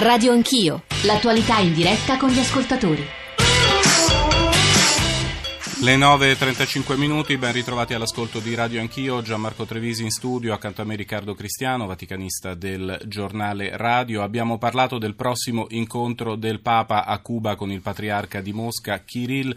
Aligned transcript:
Radio 0.00 0.30
Anch'io, 0.30 0.84
l'attualità 1.02 1.58
in 1.58 1.74
diretta 1.74 2.18
con 2.18 2.28
gli 2.28 2.38
ascoltatori. 2.38 3.04
Le 5.80 5.96
9.35 5.96 6.96
minuti, 6.96 7.36
ben 7.36 7.50
ritrovati 7.52 7.94
all'ascolto 7.94 8.38
di 8.38 8.54
Radio 8.54 8.80
Anch'io, 8.80 9.22
Gianmarco 9.22 9.64
Trevisi 9.64 10.04
in 10.04 10.12
studio, 10.12 10.52
accanto 10.52 10.82
a 10.82 10.84
me 10.84 10.94
Riccardo 10.94 11.34
Cristiano, 11.34 11.86
vaticanista 11.86 12.54
del 12.54 13.00
giornale 13.06 13.76
Radio. 13.76 14.22
Abbiamo 14.22 14.56
parlato 14.56 14.98
del 14.98 15.16
prossimo 15.16 15.66
incontro 15.70 16.36
del 16.36 16.60
Papa 16.60 17.04
a 17.04 17.18
Cuba 17.18 17.56
con 17.56 17.72
il 17.72 17.80
patriarca 17.80 18.40
di 18.40 18.52
Mosca, 18.52 19.02
Kirill. 19.02 19.56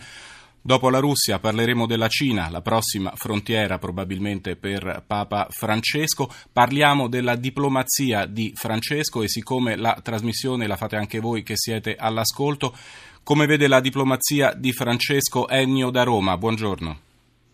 Dopo 0.63 0.91
la 0.91 0.99
Russia 0.99 1.39
parleremo 1.39 1.87
della 1.87 2.07
Cina, 2.07 2.47
la 2.51 2.61
prossima 2.61 3.11
frontiera 3.15 3.79
probabilmente 3.79 4.55
per 4.55 5.03
Papa 5.07 5.47
Francesco. 5.49 6.29
Parliamo 6.53 7.09
della 7.09 7.35
diplomazia 7.35 8.27
di 8.27 8.53
Francesco 8.53 9.23
e 9.23 9.27
siccome 9.27 9.75
la 9.75 9.99
trasmissione 10.03 10.67
la 10.67 10.75
fate 10.75 10.97
anche 10.97 11.19
voi 11.19 11.41
che 11.41 11.55
siete 11.55 11.95
all'ascolto, 11.97 12.77
come 13.23 13.47
vede 13.47 13.67
la 13.67 13.79
diplomazia 13.79 14.53
di 14.53 14.71
Francesco 14.71 15.49
Ennio 15.49 15.89
da 15.89 16.03
Roma? 16.03 16.37
Buongiorno. 16.37 16.99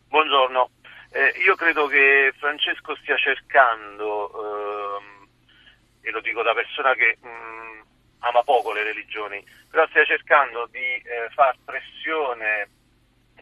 Buongiorno. 0.10 0.70
Eh, 1.10 1.34
io 1.46 1.56
credo 1.56 1.88
che 1.88 2.34
Francesco 2.38 2.94
stia 2.98 3.16
cercando, 3.16 4.32
ehm, 5.00 5.28
e 6.02 6.12
lo 6.12 6.20
dico 6.20 6.44
da 6.44 6.54
persona 6.54 6.94
che 6.94 7.18
mh, 7.22 7.28
mm, 7.28 7.82
ama 8.20 8.44
poco 8.44 8.74
le 8.74 8.84
religioni, 8.84 9.42
però 9.70 9.88
stia 9.88 10.04
cercando 10.04 10.68
di 10.70 10.78
eh, 10.78 11.30
far 11.34 11.56
pressione 11.64 12.68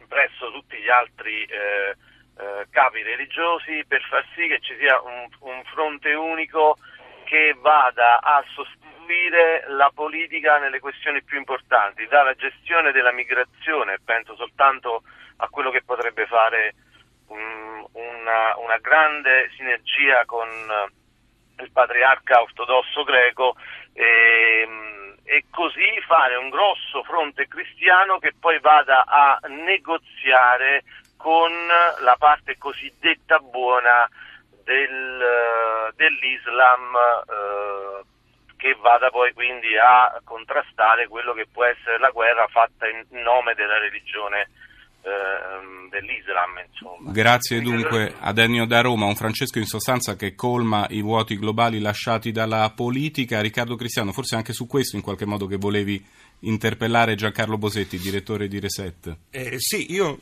presso 0.06 0.50
tutti 0.52 0.76
gli 0.76 0.88
altri 0.88 1.44
eh, 1.44 1.94
eh, 2.38 2.66
capi 2.70 3.02
religiosi 3.02 3.84
per 3.86 4.02
far 4.02 4.24
sì 4.34 4.46
che 4.46 4.60
ci 4.60 4.76
sia 4.78 5.00
un, 5.00 5.26
un 5.40 5.62
fronte 5.72 6.12
unico 6.14 6.76
che 7.24 7.56
vada 7.58 8.20
a 8.20 8.44
sostituire 8.54 9.64
la 9.68 9.90
politica 9.94 10.58
nelle 10.58 10.80
questioni 10.80 11.22
più 11.22 11.38
importanti, 11.38 12.06
dalla 12.06 12.34
gestione 12.34 12.92
della 12.92 13.12
migrazione, 13.12 13.98
penso 14.04 14.36
soltanto 14.36 15.02
a 15.38 15.48
quello 15.48 15.70
che 15.70 15.82
potrebbe 15.82 16.26
fare 16.26 16.74
um, 17.28 17.86
una, 17.92 18.56
una, 18.58 18.78
grande 18.78 19.50
sinergia 19.56 20.24
con 20.24 20.48
il 21.58 21.70
patriarca 21.72 22.42
ortodosso 22.42 23.02
greco 23.04 23.56
e, 23.92 24.68
e 25.26 25.46
così 25.50 26.00
fare 26.06 26.36
un 26.36 26.48
grosso 26.48 27.02
fronte 27.02 27.48
cristiano 27.48 28.18
che 28.18 28.32
poi 28.38 28.60
vada 28.60 29.04
a 29.04 29.40
negoziare 29.48 30.84
con 31.16 31.50
la 32.00 32.14
parte 32.16 32.56
cosiddetta 32.56 33.40
buona 33.40 34.08
del, 34.62 35.92
dell'Islam 35.96 36.94
eh, 36.94 38.04
che 38.56 38.76
vada 38.80 39.10
poi 39.10 39.32
quindi 39.32 39.76
a 39.76 40.20
contrastare 40.24 41.08
quello 41.08 41.32
che 41.32 41.48
può 41.52 41.64
essere 41.64 41.98
la 41.98 42.10
guerra 42.10 42.46
fatta 42.46 42.86
in 42.88 43.04
nome 43.10 43.54
della 43.54 43.78
religione 43.78 44.48
Ehm, 45.06 45.88
dell'Islam. 45.88 46.58
Insomma. 46.68 47.12
Grazie 47.12 47.60
dunque 47.60 48.12
ad 48.18 48.38
Ennio 48.38 48.66
da 48.66 48.80
Roma, 48.80 49.06
un 49.06 49.14
Francesco 49.14 49.60
in 49.60 49.66
sostanza 49.66 50.16
che 50.16 50.34
colma 50.34 50.86
i 50.90 51.00
vuoti 51.00 51.38
globali 51.38 51.78
lasciati 51.78 52.32
dalla 52.32 52.72
politica. 52.74 53.40
Riccardo 53.40 53.76
Cristiano, 53.76 54.10
forse 54.10 54.34
anche 54.34 54.52
su 54.52 54.66
questo 54.66 54.96
in 54.96 55.02
qualche 55.02 55.24
modo 55.24 55.46
che 55.46 55.56
volevi 55.56 56.04
interpellare 56.48 57.14
Giancarlo 57.14 57.58
Bosetti, 57.58 57.98
direttore 57.98 58.48
di 58.48 58.58
Reset. 58.58 59.16
Eh, 59.30 59.56
sì, 59.58 59.92
io 59.92 60.18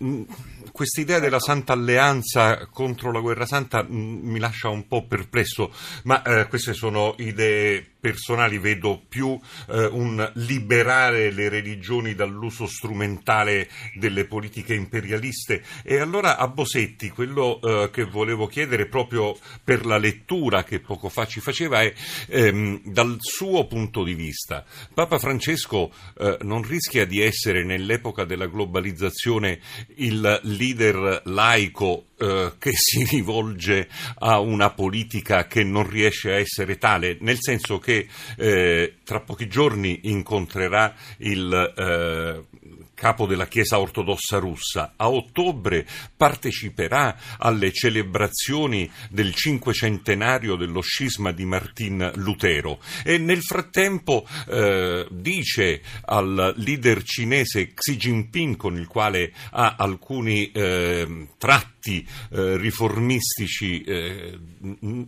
questa 0.72 1.00
idea 1.00 1.18
della 1.18 1.40
Santa 1.40 1.72
Alleanza 1.72 2.66
contro 2.66 3.12
la 3.12 3.20
Guerra 3.20 3.46
Santa 3.46 3.82
mh, 3.82 4.20
mi 4.22 4.38
lascia 4.38 4.68
un 4.68 4.86
po' 4.86 5.06
perplesso, 5.06 5.72
ma 6.04 6.22
eh, 6.22 6.46
queste 6.48 6.74
sono 6.74 7.14
idee 7.18 7.92
personali 8.04 8.58
vedo 8.58 9.02
più 9.08 9.38
eh, 9.70 9.86
un 9.86 10.30
liberare 10.34 11.30
le 11.30 11.48
religioni 11.48 12.14
dall'uso 12.14 12.66
strumentale 12.66 13.66
delle 13.94 14.26
politiche 14.26 14.74
imperialiste. 14.74 15.62
E 15.82 15.96
allora 15.96 16.36
a 16.36 16.46
Bosetti 16.48 17.08
quello 17.08 17.58
eh, 17.62 17.88
che 17.90 18.04
volevo 18.04 18.46
chiedere 18.46 18.88
proprio 18.88 19.34
per 19.62 19.86
la 19.86 19.96
lettura 19.96 20.64
che 20.64 20.80
poco 20.80 21.08
fa 21.08 21.26
ci 21.26 21.40
faceva 21.40 21.80
è 21.80 21.94
ehm, 22.28 22.82
dal 22.84 23.16
suo 23.20 23.66
punto 23.66 24.04
di 24.04 24.14
vista. 24.14 24.66
Papa 24.92 25.18
Francesco 25.18 25.90
eh, 26.18 26.38
non 26.42 26.62
rischia 26.62 27.04
di 27.04 27.20
essere 27.20 27.64
nell'epoca 27.64 28.24
della 28.24 28.46
globalizzazione 28.46 29.60
il 29.96 30.40
leader 30.42 31.22
laico 31.24 32.06
eh, 32.18 32.52
che 32.58 32.72
si 32.76 33.04
rivolge 33.04 33.88
a 34.18 34.38
una 34.38 34.70
politica 34.70 35.46
che 35.46 35.64
non 35.64 35.88
riesce 35.88 36.32
a 36.32 36.38
essere 36.38 36.78
tale, 36.78 37.16
nel 37.20 37.38
senso 37.40 37.78
che 37.78 38.06
eh, 38.36 38.94
tra 39.04 39.20
pochi 39.20 39.48
giorni 39.48 40.00
incontrerà 40.04 40.94
il 41.18 41.52
eh, 41.76 42.62
capo 42.94 43.26
della 43.26 43.46
Chiesa 43.46 43.78
ortodossa 43.78 44.38
russa, 44.38 44.94
a 44.96 45.10
ottobre 45.10 45.86
parteciperà 46.16 47.16
alle 47.38 47.72
celebrazioni 47.72 48.90
del 49.10 49.34
cinquecentenario 49.34 50.56
dello 50.56 50.80
scisma 50.80 51.32
di 51.32 51.44
Martin 51.44 52.12
Lutero. 52.14 52.80
E 53.04 53.18
nel 53.18 53.42
frattempo 53.42 54.26
eh, 54.48 55.06
dice 55.10 55.82
al 56.04 56.54
leader 56.56 57.02
cinese 57.02 57.74
Xi 57.74 57.96
Jinping, 57.96 58.56
con 58.56 58.76
il 58.76 58.86
quale 58.86 59.32
ha 59.50 59.76
alcuni 59.78 60.50
eh, 60.52 61.26
tratti 61.36 61.73
eh, 61.92 62.56
riformistici 62.56 63.82
eh, 63.82 64.38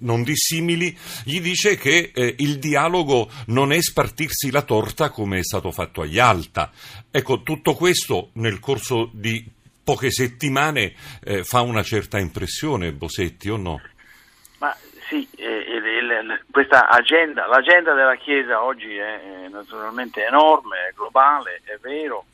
non 0.01 0.23
dissimili, 0.23 0.97
gli 1.25 1.41
dice 1.41 1.77
che 1.77 2.13
eh, 2.15 2.35
il 2.39 2.59
dialogo 2.59 3.31
non 3.47 3.73
è 3.73 3.81
spartirsi 3.81 4.51
la 4.51 4.63
torta 4.63 5.11
come 5.11 5.39
è 5.39 5.43
stato 5.43 5.71
fatto 5.71 6.03
a 6.03 6.07
Yalta. 6.07 6.71
Ecco, 7.11 7.43
tutto 7.43 7.75
questo 7.75 8.31
nel 8.35 8.61
corso 8.61 9.11
di 9.13 9.45
poche 9.83 10.11
settimane 10.11 10.95
eh, 11.25 11.45
fa 11.45 11.61
una 11.61 11.83
certa 11.83 12.19
impressione, 12.19 12.93
Bosetti, 12.93 13.49
o 13.49 13.57
no? 13.57 13.81
Ma 14.59 14.77
sì, 15.09 15.27
eh, 15.37 15.65
questa 16.51 16.89
agenda, 16.89 17.47
l'agenda 17.47 17.95
della 17.95 18.17
Chiesa 18.17 18.65
oggi 18.65 18.97
è 18.97 19.47
naturalmente 19.51 20.25
enorme, 20.25 20.89
è 20.89 20.93
globale, 20.95 21.61
è 21.65 21.79
vero. 21.81 22.25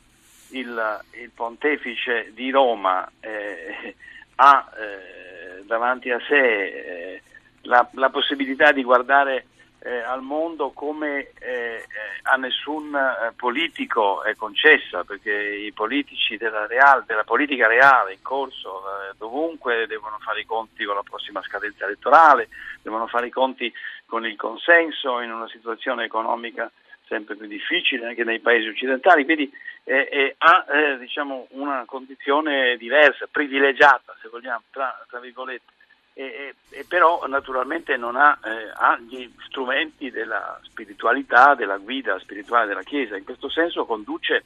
Il, 0.49 1.01
il 1.21 1.31
pontefice 1.33 2.31
di 2.33 2.51
Roma 2.51 3.09
eh, 3.19 3.95
ha 4.35 4.69
eh, 4.77 5.63
davanti 5.65 6.09
a 6.09 6.19
sé 6.27 6.35
eh, 6.35 7.21
la, 7.63 7.87
la, 7.93 8.09
possibilità 8.09 8.71
di 8.71 8.83
guardare 8.83 9.47
eh, 9.79 9.99
al 9.99 10.21
mondo 10.21 10.71
come 10.71 11.31
eh, 11.39 11.47
eh, 11.49 11.83
a 12.23 12.35
nessun 12.35 12.95
eh, 12.95 13.33
politico 13.35 14.23
è 14.23 14.35
concessa, 14.35 15.03
perché 15.03 15.31
i 15.31 15.71
politici 15.73 16.37
della, 16.37 16.65
real, 16.67 17.03
della 17.05 17.23
politica 17.23 17.67
reale 17.67 18.13
in 18.13 18.21
corso 18.21 18.81
dovunque 19.17 19.85
devono 19.87 20.17
fare 20.19 20.41
i 20.41 20.45
conti 20.45 20.85
con 20.85 20.95
la 20.95 21.03
prossima 21.03 21.41
scadenza 21.41 21.85
elettorale, 21.85 22.49
devono 22.81 23.07
fare 23.07 23.27
i 23.27 23.31
conti 23.31 23.71
con 24.05 24.25
il 24.25 24.35
consenso 24.35 25.19
in 25.19 25.31
una 25.31 25.47
situazione 25.49 26.05
economica 26.05 26.71
sempre 27.13 27.35
più 27.35 27.47
difficile 27.47 28.07
anche 28.07 28.23
nei 28.23 28.39
paesi 28.39 28.67
occidentali, 28.67 29.23
quindi 29.23 29.51
eh, 29.83 30.07
eh, 30.11 30.35
ha 30.37 30.65
eh, 30.67 30.97
diciamo 30.97 31.47
una 31.51 31.83
condizione 31.85 32.75
diversa, 32.77 33.27
privilegiata 33.29 34.15
se 34.21 34.29
vogliamo, 34.29 34.63
tra, 34.71 35.05
tra 35.07 35.19
virgolette 35.19 35.71
e, 36.15 36.53
e, 36.69 36.85
però 36.87 37.25
naturalmente 37.27 37.97
non 37.97 38.15
ha, 38.15 38.37
eh, 38.43 38.71
ha, 38.73 38.99
gli 38.99 39.27
strumenti 39.45 40.11
della 40.11 40.59
spiritualità, 40.63 41.55
della 41.55 41.77
guida 41.77 42.19
spirituale 42.19 42.67
della 42.67 42.83
Chiesa, 42.83 43.17
in 43.17 43.23
questo 43.23 43.49
senso 43.49 43.85
conduce 43.85 44.43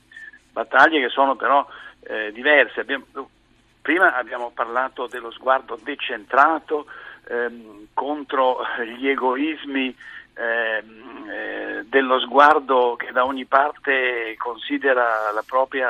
battaglie 0.52 1.02
che 1.02 1.10
sono 1.10 1.36
però 1.36 1.66
eh, 2.02 2.32
diverse. 2.32 2.80
Abbiamo, 2.80 3.06
prima 3.82 4.16
abbiamo 4.16 4.52
parlato 4.52 5.08
dello 5.08 5.30
sguardo 5.32 5.78
decentrato 5.82 6.86
ehm, 7.28 7.88
contro 7.94 8.60
gli 8.98 9.10
egoismi 9.10 9.94
eh, 10.38 11.84
dello 11.86 12.20
sguardo 12.20 12.96
che 12.96 13.12
da 13.12 13.26
ogni 13.26 13.46
parte 13.46 14.36
considera 14.38 15.32
propria, 15.46 15.90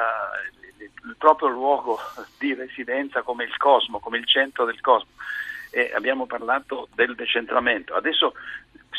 il 0.78 1.16
proprio 1.18 1.50
luogo 1.50 2.00
di 2.40 2.54
residenza 2.54 3.22
come 3.22 3.44
il 3.44 3.58
cosmo, 3.58 4.00
come 4.00 4.18
il 4.18 4.26
centro 4.26 4.66
del 4.66 4.80
cosmo 4.82 5.10
e 5.70 5.92
abbiamo 5.94 6.26
parlato 6.26 6.88
del 6.96 7.16
decentramento. 7.16 7.94
Adesso 7.94 8.34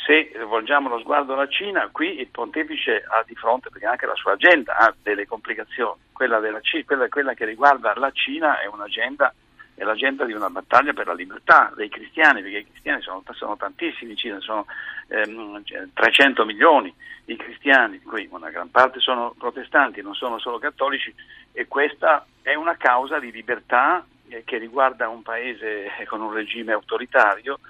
se 0.06 0.32
volgiamo 0.46 0.88
lo 0.88 1.00
sguardo 1.00 1.32
alla 1.32 1.48
Cina, 1.48 1.88
qui 1.90 2.20
il 2.20 2.28
pontefice 2.28 3.04
ha 3.06 3.24
di 3.26 3.34
fronte, 3.34 3.68
perché 3.70 3.86
anche 3.86 4.06
la 4.06 4.14
sua 4.14 4.32
agenda 4.32 4.76
ha 4.76 4.94
delle 5.02 5.26
complicazioni, 5.26 5.98
quella, 6.12 6.38
della, 6.38 6.60
quella, 6.84 7.08
quella 7.08 7.34
che 7.34 7.44
riguarda 7.44 7.94
la 7.96 8.10
Cina 8.12 8.60
è 8.60 8.66
un'agenda 8.66 9.32
è 9.78 9.84
l'agenda 9.84 10.24
di 10.24 10.32
una 10.32 10.50
battaglia 10.50 10.92
per 10.92 11.06
la 11.06 11.14
libertà 11.14 11.72
dei 11.76 11.88
cristiani, 11.88 12.42
perché 12.42 12.58
i 12.58 12.68
cristiani 12.68 13.00
sono, 13.00 13.22
sono 13.30 13.56
tantissimi 13.56 14.16
Cina, 14.16 14.40
sono 14.40 14.66
ehm, 15.06 15.62
300 15.94 16.44
milioni 16.44 16.92
i 17.26 17.36
cristiani, 17.36 17.98
di 17.98 18.04
cui 18.04 18.28
una 18.32 18.50
gran 18.50 18.72
parte 18.72 18.98
sono 18.98 19.32
protestanti, 19.38 20.02
non 20.02 20.14
sono 20.14 20.40
solo 20.40 20.58
cattolici, 20.58 21.14
e 21.52 21.68
questa 21.68 22.26
è 22.42 22.54
una 22.54 22.76
causa 22.76 23.20
di 23.20 23.30
libertà 23.30 24.04
eh, 24.28 24.42
che 24.44 24.58
riguarda 24.58 25.08
un 25.08 25.22
paese 25.22 25.86
con 26.08 26.22
un 26.22 26.32
regime 26.32 26.72
autoritario 26.72 27.60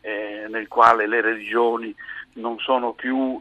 eh, 0.00 0.46
nel 0.48 0.68
quale 0.68 1.06
le 1.06 1.20
religioni 1.20 1.94
non 2.34 2.58
sono 2.60 2.92
più 2.92 3.38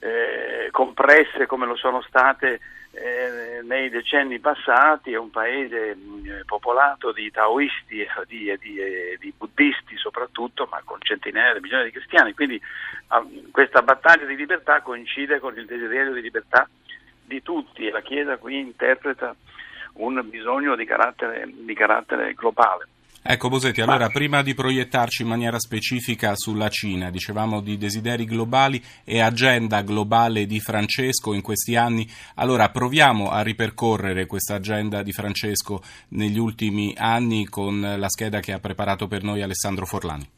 eh, 0.00 0.68
compresse 0.70 1.46
come 1.46 1.64
lo 1.64 1.76
sono 1.76 2.02
state 2.02 2.60
eh, 2.94 3.62
nei 3.62 3.90
decenni 3.90 4.38
passati, 4.38 5.12
è 5.12 5.18
un 5.18 5.30
paese 5.30 5.94
mh, 5.94 6.26
eh, 6.26 6.42
popolato 6.44 7.12
di 7.12 7.30
taoisti 7.30 8.00
e 8.00 8.08
di, 8.26 8.56
di, 8.60 8.78
di, 9.18 9.34
buddisti 9.36 9.96
soprattutto, 9.96 10.66
ma 10.70 10.80
con 10.84 10.98
centinaia 11.00 11.54
di 11.54 11.60
milioni 11.60 11.84
di 11.84 11.90
cristiani, 11.90 12.34
quindi 12.34 12.56
eh, 12.56 13.50
questa 13.50 13.82
battaglia 13.82 14.26
di 14.26 14.36
libertà 14.36 14.80
coincide 14.80 15.40
con 15.40 15.56
il 15.56 15.66
desiderio 15.66 16.12
di 16.12 16.20
libertà 16.20 16.68
di 17.24 17.42
tutti 17.42 17.86
e 17.86 17.90
la 17.90 18.02
Chiesa 18.02 18.36
qui 18.36 18.58
interpreta 18.58 19.34
un 19.94 20.20
bisogno 20.28 20.76
di 20.76 20.84
carattere, 20.84 21.48
di 21.52 21.74
carattere 21.74 22.34
globale. 22.34 22.88
Ecco 23.26 23.48
Bosetti, 23.48 23.80
allora 23.80 24.10
prima 24.10 24.42
di 24.42 24.52
proiettarci 24.52 25.22
in 25.22 25.28
maniera 25.28 25.58
specifica 25.58 26.34
sulla 26.36 26.68
Cina, 26.68 27.08
dicevamo 27.08 27.62
di 27.62 27.78
desideri 27.78 28.26
globali 28.26 28.84
e 29.02 29.22
agenda 29.22 29.80
globale 29.80 30.44
di 30.44 30.60
Francesco 30.60 31.32
in 31.32 31.40
questi 31.40 31.74
anni, 31.74 32.06
allora 32.34 32.68
proviamo 32.68 33.30
a 33.30 33.40
ripercorrere 33.40 34.26
questa 34.26 34.56
agenda 34.56 35.02
di 35.02 35.12
Francesco 35.12 35.82
negli 36.08 36.38
ultimi 36.38 36.92
anni 36.98 37.46
con 37.46 37.80
la 37.80 38.10
scheda 38.10 38.40
che 38.40 38.52
ha 38.52 38.60
preparato 38.60 39.08
per 39.08 39.22
noi 39.22 39.40
Alessandro 39.40 39.86
Forlani. 39.86 40.28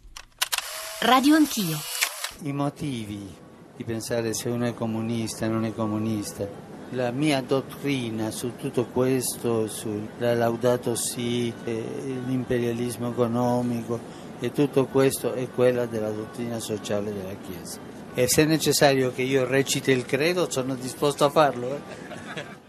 Radio 1.01 1.35
Anch'io. 1.35 1.79
I 2.43 2.53
motivi 2.53 3.29
di 3.77 3.83
pensare 3.83 4.33
se 4.33 4.49
uno 4.49 4.65
è 4.65 4.75
comunista 4.75 5.47
o 5.47 5.49
non 5.49 5.65
è 5.65 5.75
comunista 5.75 6.76
la 6.91 7.11
mia 7.11 7.43
dottrina 7.43 8.31
su 8.31 8.57
tutto 8.57 8.87
questo, 8.87 9.67
sulla 9.67 10.35
Laudato 10.35 10.95
Si, 10.95 11.53
l'imperialismo 11.65 13.11
economico 13.11 13.99
e 14.39 14.53
tutto 14.53 14.87
questo 14.87 15.33
è 15.33 15.49
quella 15.49 15.87
della 15.87 16.11
dottrina 16.11 16.61
sociale 16.61 17.13
della 17.13 17.35
Chiesa. 17.47 17.81
E 18.15 18.29
se 18.29 18.43
è 18.43 18.47
necessario 18.47 19.13
che 19.13 19.23
io 19.23 19.47
reciti 19.47 19.91
il 19.91 20.07
credo 20.07 20.51
sono 20.51 20.75
disposto 20.75 21.25
a 21.25 21.31
farlo. 21.31 21.75
Eh? 21.75 22.06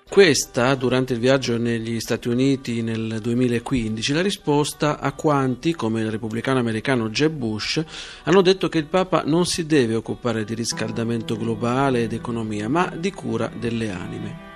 Questa, 0.10 0.74
durante 0.74 1.14
il 1.14 1.20
viaggio 1.20 1.58
negli 1.58 2.00
Stati 2.00 2.28
Uniti 2.28 2.82
nel 2.82 3.20
2015, 3.22 4.14
la 4.14 4.22
risposta 4.22 5.00
a 5.00 5.12
quanti, 5.12 5.76
come 5.76 6.02
il 6.02 6.10
repubblicano 6.10 6.60
americano 6.60 7.10
Jeb 7.10 7.34
Bush, 7.34 7.84
hanno 8.24 8.42
detto 8.42 8.68
che 8.68 8.80
il 8.80 8.86
Papa 8.86 9.24
non 9.26 9.46
si 9.46 9.66
deve 9.66 9.96
occupare 9.96 10.44
di 10.44 10.56
riscaldamento 10.56 11.38
globale 11.38 12.04
ed 12.04 12.14
economia, 12.14 12.68
ma 12.68 12.92
di 12.98 13.12
cura 13.12 13.52
delle 13.54 13.92
anime. 13.92 14.47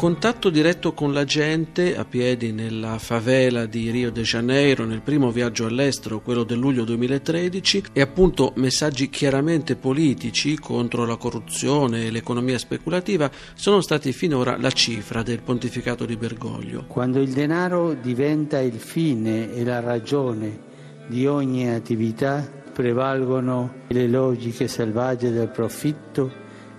Contatto 0.00 0.48
diretto 0.48 0.94
con 0.94 1.12
la 1.12 1.24
gente 1.24 1.94
a 1.94 2.06
piedi 2.06 2.52
nella 2.52 2.96
favela 2.96 3.66
di 3.66 3.90
Rio 3.90 4.10
de 4.10 4.22
Janeiro 4.22 4.86
nel 4.86 5.02
primo 5.02 5.30
viaggio 5.30 5.66
all'estero, 5.66 6.20
quello 6.20 6.42
del 6.42 6.56
luglio 6.56 6.84
2013, 6.84 7.82
e 7.92 8.00
appunto 8.00 8.54
messaggi 8.56 9.10
chiaramente 9.10 9.76
politici 9.76 10.58
contro 10.58 11.04
la 11.04 11.18
corruzione 11.18 12.06
e 12.06 12.10
l'economia 12.10 12.56
speculativa 12.56 13.30
sono 13.52 13.82
stati 13.82 14.12
finora 14.12 14.56
la 14.56 14.70
cifra 14.70 15.22
del 15.22 15.42
pontificato 15.42 16.06
di 16.06 16.16
Bergoglio. 16.16 16.86
Quando 16.86 17.20
il 17.20 17.32
denaro 17.32 17.92
diventa 17.92 18.58
il 18.58 18.78
fine 18.78 19.52
e 19.52 19.62
la 19.64 19.80
ragione 19.80 20.60
di 21.08 21.26
ogni 21.26 21.68
attività, 21.68 22.50
prevalgono 22.72 23.74
le 23.88 24.08
logiche 24.08 24.66
selvagge 24.66 25.30
del 25.30 25.50
profitto 25.50 26.32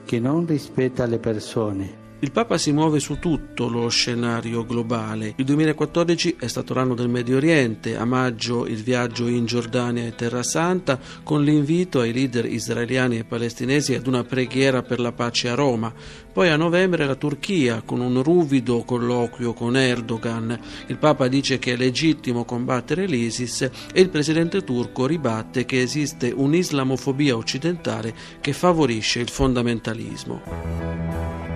che 0.06 0.20
non 0.20 0.48
rispetta 0.48 1.06
le 1.06 1.20
persone 1.20 2.01
il 2.24 2.32
Papa 2.32 2.60
si 2.60 2.72
muove 2.72 3.00
su 3.00 3.18
tutto 3.18 3.68
lo 3.68 3.90
scenario 3.90 4.64
globale. 4.64 5.34
Il 5.38 5.46
2014 5.46 6.36
è 6.40 6.46
stato 6.46 6.76
l'anno 6.76 6.94
del 6.94 7.10
Medio 7.10 7.38
Oriente, 7.38 7.98
a 7.98 8.06
maggio 8.06 8.68
il 8.68 8.84
viaggio 8.84 9.26
in 9.26 9.46
Giordania 9.46 10.06
e 10.06 10.14
Terra 10.14 10.44
Santa 10.44 11.00
con 11.24 11.44
l'invito 11.44 12.00
ai 12.00 12.14
leader 12.14 12.46
israeliani 12.46 13.18
e 13.18 13.24
palestinesi 13.24 13.96
ad 13.96 14.06
una 14.06 14.24
preghiera 14.24 14.84
per 14.84 15.00
la 15.00 15.12
pace 15.12 15.50
a 15.50 15.56
Roma. 15.56 15.92
Poi 16.32 16.50
a 16.50 16.58
novembre 16.58 17.08
la 17.08 17.16
Turchia 17.16 17.82
con 17.84 18.02
un 18.02 18.22
ruvido 18.22 18.84
colloquio 18.84 19.54
con 19.54 19.76
Erdogan. 19.76 20.60
Il 20.88 21.00
Papa 21.00 21.28
dice 21.28 21.58
che 21.58 21.74
è 21.74 21.76
legittimo 21.76 22.46
combattere 22.46 23.08
l'ISIS 23.08 23.68
e 23.92 24.00
il 24.00 24.10
presidente 24.10 24.64
turco 24.64 25.08
ribatte 25.08 25.66
che 25.66 25.82
esiste 25.82 26.32
un'islamofobia 26.36 27.36
occidentale 27.36 28.14
che 28.40 28.54
favorisce 28.54 29.20
il 29.20 29.30
fondamentalismo. 29.30 31.51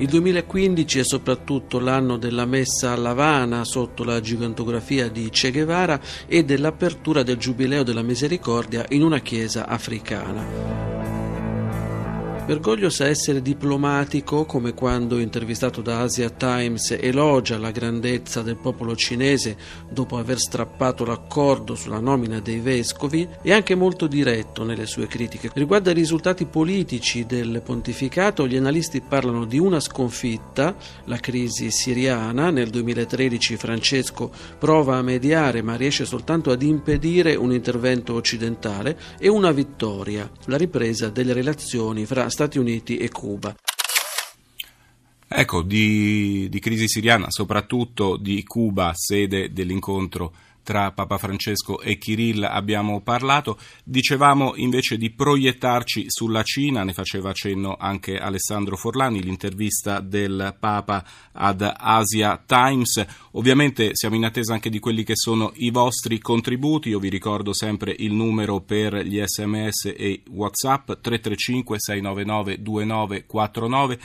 Il 0.00 0.08
2015 0.08 1.00
è 1.00 1.04
soprattutto 1.04 1.78
l'anno 1.78 2.16
della 2.16 2.46
messa 2.46 2.92
a 2.92 2.96
Lavana 2.96 3.64
sotto 3.64 4.02
la 4.02 4.18
gigantografia 4.20 5.10
di 5.10 5.28
Che 5.28 5.52
Guevara 5.52 6.00
e 6.26 6.42
dell'apertura 6.42 7.22
del 7.22 7.36
Giubileo 7.36 7.82
della 7.82 8.00
Misericordia 8.00 8.86
in 8.88 9.02
una 9.02 9.18
chiesa 9.18 9.66
africana. 9.66 10.99
Bergoglio 12.50 12.90
sa 12.90 13.06
essere 13.06 13.42
diplomatico 13.42 14.44
come 14.44 14.74
quando 14.74 15.20
intervistato 15.20 15.82
da 15.82 16.00
Asia 16.00 16.30
Times 16.30 16.90
elogia 16.98 17.58
la 17.58 17.70
grandezza 17.70 18.42
del 18.42 18.56
popolo 18.56 18.96
cinese 18.96 19.56
dopo 19.88 20.18
aver 20.18 20.40
strappato 20.40 21.04
l'accordo 21.04 21.76
sulla 21.76 22.00
nomina 22.00 22.40
dei 22.40 22.58
vescovi 22.58 23.28
e 23.40 23.52
anche 23.52 23.76
molto 23.76 24.08
diretto 24.08 24.64
nelle 24.64 24.86
sue 24.86 25.06
critiche. 25.06 25.52
Riguardo 25.54 25.90
ai 25.90 25.94
risultati 25.94 26.44
politici 26.44 27.24
del 27.24 27.62
pontificato, 27.64 28.48
gli 28.48 28.56
analisti 28.56 29.00
parlano 29.00 29.44
di 29.44 29.60
una 29.60 29.78
sconfitta, 29.78 30.74
la 31.04 31.18
crisi 31.18 31.70
siriana. 31.70 32.50
Nel 32.50 32.70
2013 32.70 33.56
Francesco 33.56 34.32
prova 34.58 34.96
a 34.96 35.02
mediare 35.02 35.62
ma 35.62 35.76
riesce 35.76 36.04
soltanto 36.04 36.50
ad 36.50 36.62
impedire 36.62 37.36
un 37.36 37.52
intervento 37.52 38.14
occidentale 38.14 38.98
e 39.20 39.28
una 39.28 39.52
vittoria, 39.52 40.28
la 40.46 40.56
ripresa 40.56 41.10
delle 41.10 41.32
relazioni 41.32 42.04
fra 42.06 42.28
Stati 42.28 42.38
Uniti 42.58 42.96
e 42.96 43.08
Cuba. 43.10 43.54
Ecco, 45.32 45.62
di, 45.62 46.48
di 46.50 46.58
crisi 46.58 46.88
siriana, 46.88 47.26
soprattutto 47.30 48.16
di 48.16 48.42
Cuba, 48.42 48.92
sede 48.94 49.52
dell'incontro 49.52 50.34
tra 50.62 50.92
Papa 50.92 51.18
Francesco 51.18 51.80
e 51.80 51.98
Kirill 51.98 52.42
abbiamo 52.42 53.00
parlato. 53.00 53.58
Dicevamo 53.84 54.54
invece 54.56 54.96
di 54.96 55.10
proiettarci 55.10 56.04
sulla 56.08 56.42
Cina, 56.42 56.84
ne 56.84 56.92
faceva 56.92 57.32
cenno 57.32 57.76
anche 57.78 58.18
Alessandro 58.18 58.76
Forlani, 58.76 59.22
l'intervista 59.22 60.00
del 60.00 60.56
Papa 60.58 61.04
ad 61.32 61.68
Asia 61.76 62.42
Times. 62.44 63.04
Ovviamente 63.32 63.90
siamo 63.92 64.16
in 64.16 64.24
attesa 64.24 64.52
anche 64.52 64.70
di 64.70 64.78
quelli 64.78 65.04
che 65.04 65.16
sono 65.16 65.52
i 65.56 65.70
vostri 65.70 66.18
contributi. 66.18 66.90
Io 66.90 66.98
vi 66.98 67.08
ricordo 67.08 67.52
sempre 67.52 67.94
il 67.98 68.12
numero 68.12 68.60
per 68.60 68.94
gli 68.96 69.20
sms 69.22 69.92
e 69.96 70.22
WhatsApp 70.30 70.92
335 71.00 71.76
699 71.78 72.62
2949. 72.62 73.98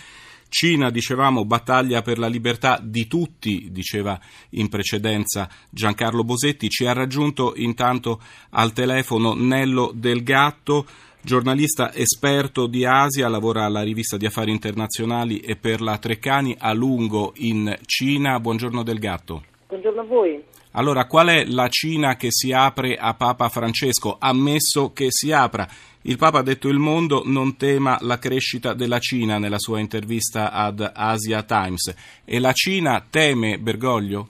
Cina, 0.50 0.90
dicevamo, 0.90 1.46
battaglia 1.46 2.02
per 2.02 2.18
la 2.18 2.28
libertà 2.28 2.80
di 2.82 3.08
tutti, 3.08 3.70
diceva 3.72 4.20
in 4.52 4.70
precedenza 4.70 5.50
Giancarlo 5.70 6.24
Bosetti. 6.24 6.70
Ci 6.70 6.86
ha 6.86 6.94
raggiunto 6.94 7.54
intanto 7.56 8.22
al 8.52 8.72
telefono 8.72 9.34
Nello 9.34 9.92
Del 9.94 10.24
Gatto, 10.24 10.86
giornalista 11.22 11.94
esperto 11.94 12.68
di 12.68 12.86
Asia, 12.86 13.28
lavora 13.28 13.66
alla 13.66 13.82
rivista 13.82 14.16
di 14.16 14.26
affari 14.26 14.52
internazionali 14.52 15.40
e 15.40 15.56
per 15.56 15.82
la 15.82 15.98
Treccani 15.98 16.56
a 16.58 16.72
lungo 16.74 17.34
in 17.38 17.76
Cina. 17.86 18.40
Buongiorno 18.40 18.84
Del 18.84 19.00
Gatto. 19.00 19.44
Buongiorno 19.68 20.02
a 20.02 20.06
voi. 20.06 20.44
Allora, 20.78 21.06
qual 21.06 21.28
è 21.28 21.46
la 21.46 21.70
Cina 21.70 22.16
che 22.16 22.28
si 22.32 22.52
apre 22.52 22.96
a 22.96 23.14
Papa 23.14 23.50
Francesco? 23.50 24.18
Ammesso 24.20 24.92
che 24.92 25.08
si 25.10 25.32
apra. 25.32 25.68
Il 26.08 26.20
Papa 26.20 26.38
ha 26.38 26.44
detto 26.44 26.68
il 26.68 26.78
mondo 26.78 27.24
non 27.26 27.58
tema 27.58 27.98
la 28.02 28.20
crescita 28.20 28.76
della 28.76 29.00
Cina 29.00 29.40
nella 29.40 29.58
sua 29.58 29.80
intervista 29.80 30.52
ad 30.52 30.88
Asia 30.94 31.42
Times. 31.42 32.22
E 32.24 32.40
la 32.40 32.52
Cina 32.52 33.04
teme 33.10 33.58
Bergoglio? 33.58 34.28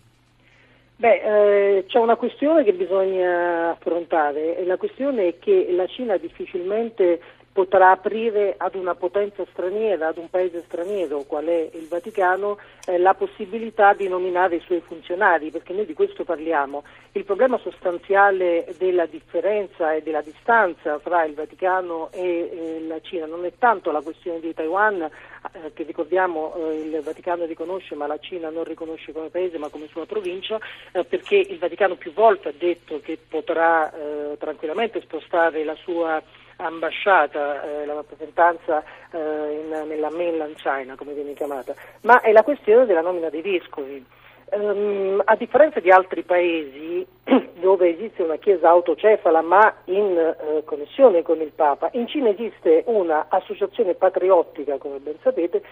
Beh, 0.96 1.77
eh, 1.77 1.86
c'è 1.86 2.00
una 2.00 2.15
questione 2.15 2.63
che 2.63 2.72
bisogna 2.72 3.72
affrontare 3.72 4.58
e 4.58 4.65
la 4.65 4.77
questione 4.77 5.27
è 5.27 5.34
che 5.38 5.67
la 5.72 5.86
Cina 5.88 6.15
difficilmente 6.15 7.20
potrà 7.55 7.91
aprire 7.91 8.55
ad 8.57 8.75
una 8.75 8.95
potenza 8.95 9.45
straniera, 9.53 10.07
ad 10.07 10.17
un 10.17 10.29
paese 10.29 10.65
straniero, 10.67 11.24
qual 11.24 11.45
è 11.45 11.69
il 11.71 11.88
Vaticano, 11.88 12.57
eh, 12.85 12.97
la 12.97 13.13
possibilità 13.13 13.93
di 13.93 14.09
nominare 14.09 14.57
i 14.57 14.59
suoi 14.65 14.81
funzionari, 14.85 15.51
perché 15.51 15.71
noi 15.71 15.85
di 15.85 15.93
questo 15.93 16.25
parliamo. 16.25 16.83
Il 17.13 17.24
problema 17.24 17.57
sostanziale 17.59 18.67
della 18.77 19.05
differenza 19.05 19.93
e 19.93 20.01
della 20.01 20.19
distanza 20.19 21.00
fra 21.00 21.24
il 21.24 21.33
Vaticano 21.33 22.09
e 22.12 22.19
eh, 22.21 22.85
la 22.89 23.00
Cina 23.00 23.25
non 23.25 23.45
è 23.45 23.53
tanto 23.57 23.89
la 23.89 24.01
questione 24.01 24.41
di 24.41 24.53
Taiwan, 24.53 25.03
eh, 25.03 25.71
che 25.74 25.83
ricordiamo 25.83 26.55
eh, 26.55 26.81
il 26.81 27.01
Vaticano 27.03 27.45
riconosce, 27.45 27.95
ma 27.95 28.05
la 28.05 28.19
Cina 28.19 28.50
non 28.50 28.65
riconosce 28.65 29.13
come 29.13 29.29
paese 29.29 29.57
ma 29.57 29.69
come 29.69 29.88
sua 29.88 30.05
provincia, 30.05 30.59
eh, 30.91 31.05
perché 31.05 31.38
il 31.38 31.57
Vaticano 31.57 31.95
più 31.95 32.12
volte 32.12 32.50
ha 32.50 32.53
detto 32.57 33.00
che 33.00 33.17
potrà 33.29 33.93
eh, 33.93 34.35
tranquillamente 34.38 35.00
spostare 35.00 35.63
la 35.63 35.75
sua 35.75 36.21
ambasciata, 36.57 37.63
eh, 37.63 37.85
la 37.85 37.93
rappresentanza 37.93 38.83
eh, 39.12 39.17
in, 39.17 39.88
nella 39.88 40.09
mainland 40.09 40.55
China, 40.55 40.95
come 40.95 41.13
viene 41.13 41.33
chiamata, 41.33 41.74
ma 42.01 42.21
è 42.21 42.31
la 42.31 42.43
questione 42.43 42.85
della 42.85 43.01
nomina 43.01 43.29
dei 43.29 43.41
vescovi. 43.41 44.05
Um, 44.47 45.21
a 45.25 45.35
differenza 45.35 45.79
di 45.79 45.89
altri 45.89 46.21
paesi 46.21 47.05
dove 47.59 47.89
esiste 47.89 48.21
una 48.21 48.35
chiesa 48.35 48.69
autocefala 48.69 49.41
ma 49.41 49.74
in 49.85 50.15
uh, 50.15 50.63
connessione 50.63 51.24
con 51.24 51.41
il 51.41 51.51
Papa, 51.53 51.89
in 51.93 52.07
Cina 52.07 52.29
esiste 52.29 52.83
un'associazione 52.85 53.95
patriottica, 53.95 54.77
come 54.77 55.00
ben 55.00 55.15
sapete, 55.24 55.63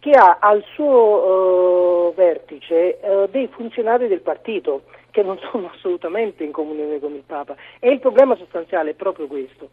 che 0.00 0.10
ha 0.10 0.36
al 0.38 0.62
suo 0.74 2.08
uh, 2.08 2.14
vertice 2.14 2.98
uh, 3.00 3.26
dei 3.30 3.48
funzionari 3.48 4.06
del 4.06 4.20
partito 4.20 4.82
che 5.10 5.22
non 5.22 5.38
sono 5.50 5.70
assolutamente 5.74 6.44
in 6.44 6.52
comunione 6.52 6.98
con 7.00 7.14
il 7.14 7.22
Papa 7.24 7.54
e 7.78 7.90
il 7.90 8.00
problema 8.00 8.36
sostanziale 8.36 8.90
è 8.90 8.94
proprio 8.94 9.26
questo. 9.26 9.70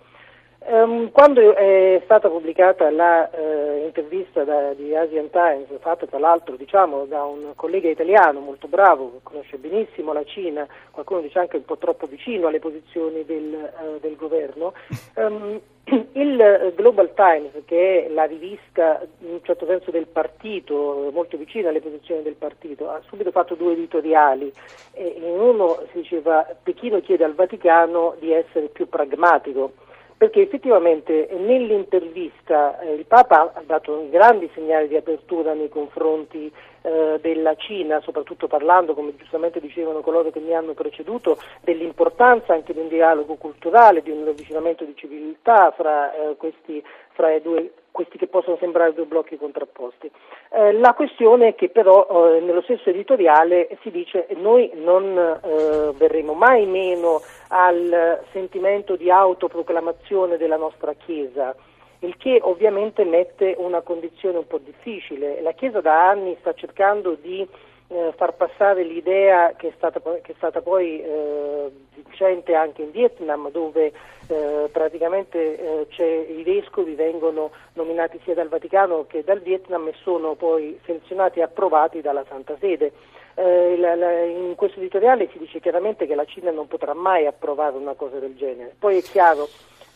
Um, 0.69 1.12
quando 1.12 1.55
è 1.55 2.01
stata 2.03 2.27
pubblicata 2.27 2.89
l'intervista 2.89 4.41
uh, 4.41 4.75
di 4.75 4.93
Asian 4.93 5.29
Times, 5.29 5.67
fatta 5.79 6.05
tra 6.07 6.19
l'altro 6.19 6.57
diciamo, 6.57 7.05
da 7.05 7.24
un 7.24 7.53
collega 7.55 7.88
italiano 7.88 8.41
molto 8.41 8.67
bravo, 8.67 9.12
che 9.12 9.19
conosce 9.24 9.57
benissimo 9.59 10.12
la 10.12 10.25
Cina, 10.25 10.67
qualcuno 10.91 11.21
dice 11.21 11.39
anche 11.39 11.55
un 11.55 11.63
po' 11.63 11.77
troppo 11.77 12.05
vicino 12.05 12.47
alle 12.47 12.59
posizioni 12.59 13.24
del, 13.24 13.53
uh, 13.53 14.00
del 14.01 14.17
governo, 14.17 14.74
um, 15.15 15.57
il 16.12 16.74
Global 16.75 17.13
Times, 17.13 17.63
che 17.63 18.07
è 18.07 18.09
la 18.09 18.25
rivista 18.25 19.00
in 19.19 19.36
un 19.36 19.39
certo 19.43 19.65
senso 19.65 19.89
del 19.89 20.07
partito, 20.07 21.09
molto 21.13 21.38
vicina 21.38 21.69
alle 21.69 21.79
posizioni 21.79 22.24
del 22.24 22.36
partito, 22.36 22.89
ha 22.89 23.01
subito 23.07 23.31
fatto 23.31 23.55
due 23.55 23.71
editoriali. 23.71 24.51
in 24.95 25.24
uno 25.24 25.79
si 25.93 26.00
diceva 26.00 26.45
Pechino 26.62 27.00
chiede 27.00 27.24
al 27.24 27.36
Vaticano 27.36 28.15
di 28.19 28.33
essere 28.33 28.67
più 28.67 28.89
pragmatico 28.89 29.86
perché 30.17 30.41
effettivamente 30.41 31.29
nell'intervista 31.38 32.79
eh, 32.79 32.93
il 32.93 33.05
Papa 33.05 33.51
ha 33.53 33.62
dato 33.63 34.07
grandi 34.09 34.50
segnali 34.55 34.88
di 34.88 34.95
apertura 34.95 35.53
nei 35.53 35.69
confronti 35.69 36.51
eh, 36.81 37.19
della 37.21 37.55
Cina, 37.55 38.00
soprattutto 38.01 38.47
parlando, 38.47 38.95
come 38.95 39.15
giustamente 39.15 39.59
dicevano 39.59 40.01
coloro 40.01 40.31
che 40.31 40.39
mi 40.39 40.55
hanno 40.55 40.74
preceduto, 40.74 41.38
dell'importanza 41.62 42.53
anche 42.53 42.74
di 42.74 42.79
un 42.79 42.88
dialogo 42.88 43.36
culturale, 43.36 44.01
di 44.01 44.09
un 44.09 44.27
avvicinamento 44.27 44.86
di 44.86 44.95
civiltà 44.95 45.71
fra, 45.71 46.12
eh, 46.13 46.36
questi, 46.36 46.83
fra 47.17 47.38
due, 47.39 47.71
questi 47.89 48.19
che 48.19 48.27
possono 48.27 48.57
sembrare 48.59 48.93
due 48.93 49.05
blocchi 49.05 49.38
contrapposti. 49.38 50.09
Eh, 50.51 50.74
la 50.74 50.93
questione 50.93 51.47
è 51.47 51.55
che 51.55 51.69
però 51.69 52.05
eh, 52.07 52.41
nello 52.41 52.62
stesso 52.62 52.91
editoriale 52.91 53.75
si 53.81 53.89
dice 53.89 54.27
noi 54.36 54.69
non 54.75 55.17
eh, 55.17 55.91
verremo 55.97 56.33
mai 56.33 56.67
meno 56.67 57.21
al 57.47 58.21
sentimento 58.31 58.95
di 58.95 59.09
autoproclamazione 59.09 60.38
della 60.38 60.57
nostra 60.57 60.93
Chiesa, 60.93 61.55
il 62.01 62.15
che 62.17 62.39
ovviamente 62.43 63.03
mette 63.03 63.55
una 63.57 63.81
condizione 63.81 64.38
un 64.38 64.45
po' 64.45 64.59
difficile. 64.59 65.41
La 65.41 65.53
Chiesa 65.53 65.81
da 65.81 66.07
anni 66.07 66.38
sta 66.39 66.53
cercando 66.53 67.17
di 67.19 67.47
eh, 67.89 68.13
far 68.15 68.34
passare 68.34 68.84
l'idea 68.84 69.53
che 69.56 69.70
è 69.70 69.74
stata, 69.75 70.00
che 70.00 70.32
è 70.32 70.36
stata 70.36 70.62
poi 70.62 71.01
eh, 71.01 71.72
vincente 71.94 72.56
anche 72.56 72.82
in 72.82 72.91
Vietnam, 72.91 73.50
dove 73.51 73.94
eh, 74.27 74.70
praticamente 74.72 75.88
eh, 75.98 76.36
i 76.38 76.44
vescovi 76.44 76.96
vengono 76.96 77.51
nominati 77.74 78.20
sia 78.24 78.34
dal 78.34 78.50
Vaticano 78.50 79.06
che 79.08 79.24
dal 79.24 79.39
Vietnam 79.39 79.88
e 79.88 79.94
sono 80.01 80.36
poi 80.36 80.77
selezionati 80.86 81.39
e 81.39 81.44
approvati 81.44 82.01
dalla 82.01 82.25
Santa 82.27 82.56
Sede. 82.60 82.91
Eh, 83.36 83.75
in 83.75 84.56
questo 84.56 84.79
editoriale 84.79 85.29
si 85.32 85.38
dice 85.38 85.60
chiaramente 85.60 86.08
che 86.08 86.15
la 86.15 86.25
Cina 86.25 86.50
non 86.51 86.67
potrà 86.67 86.94
mai 86.94 87.25
approvare 87.27 87.77
una 87.77 87.94
cosa 87.94 88.17
del 88.17 88.36
genere. 88.36 88.75
Poi 88.77 88.98
è 88.98 89.01
chiaro, 89.01 89.48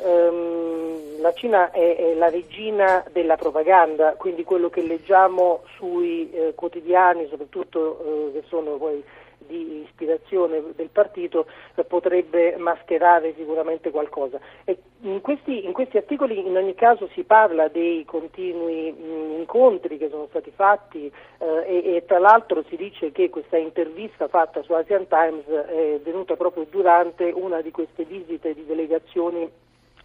ehm, 0.03 1.21
la 1.21 1.33
Cina 1.33 1.71
è, 1.71 1.95
è, 1.95 2.13
la 2.15 2.29
regina 2.29 3.03
della 3.11 3.35
propaganda, 3.35 4.15
quindi 4.15 4.43
quello 4.43 4.69
che 4.69 4.81
leggiamo 4.81 5.61
sui 5.77 6.29
eh, 6.31 6.53
quotidiani, 6.55 7.27
soprattutto 7.29 8.29
eh, 8.29 8.31
che 8.33 8.43
sono 8.47 8.77
poi 8.77 9.03
di 9.51 9.83
ispirazione 9.83 10.63
del 10.75 10.89
partito 10.89 11.45
potrebbe 11.87 12.55
mascherare 12.57 13.33
sicuramente 13.35 13.91
qualcosa. 13.91 14.39
In 15.01 15.19
questi, 15.21 15.65
in, 15.65 15.73
questi, 15.73 15.97
articoli 15.97 16.39
in 16.39 16.55
ogni 16.55 16.75
caso 16.75 17.09
si 17.13 17.23
parla 17.23 17.67
dei 17.67 18.05
continui 18.05 18.91
mh, 18.91 19.39
incontri 19.39 19.97
che 19.97 20.09
sono 20.09 20.27
stati 20.29 20.51
fatti 20.51 21.11
eh, 21.39 21.45
e, 21.65 21.95
e, 21.95 22.05
tra 22.05 22.19
l'altro 22.19 22.63
si 22.69 22.75
dice 22.75 23.11
che 23.11 23.29
questa 23.29 23.57
intervista 23.57 24.27
fatta 24.27 24.61
su 24.61 24.73
Asian 24.73 25.07
Times 25.07 25.45
è 25.45 25.99
venuta 26.03 26.35
proprio 26.35 26.65
durante 26.69 27.31
una 27.35 27.61
di 27.61 27.71
queste 27.71 28.03
visite 28.03 28.53
di 28.53 28.65
delegazioni 28.65 29.49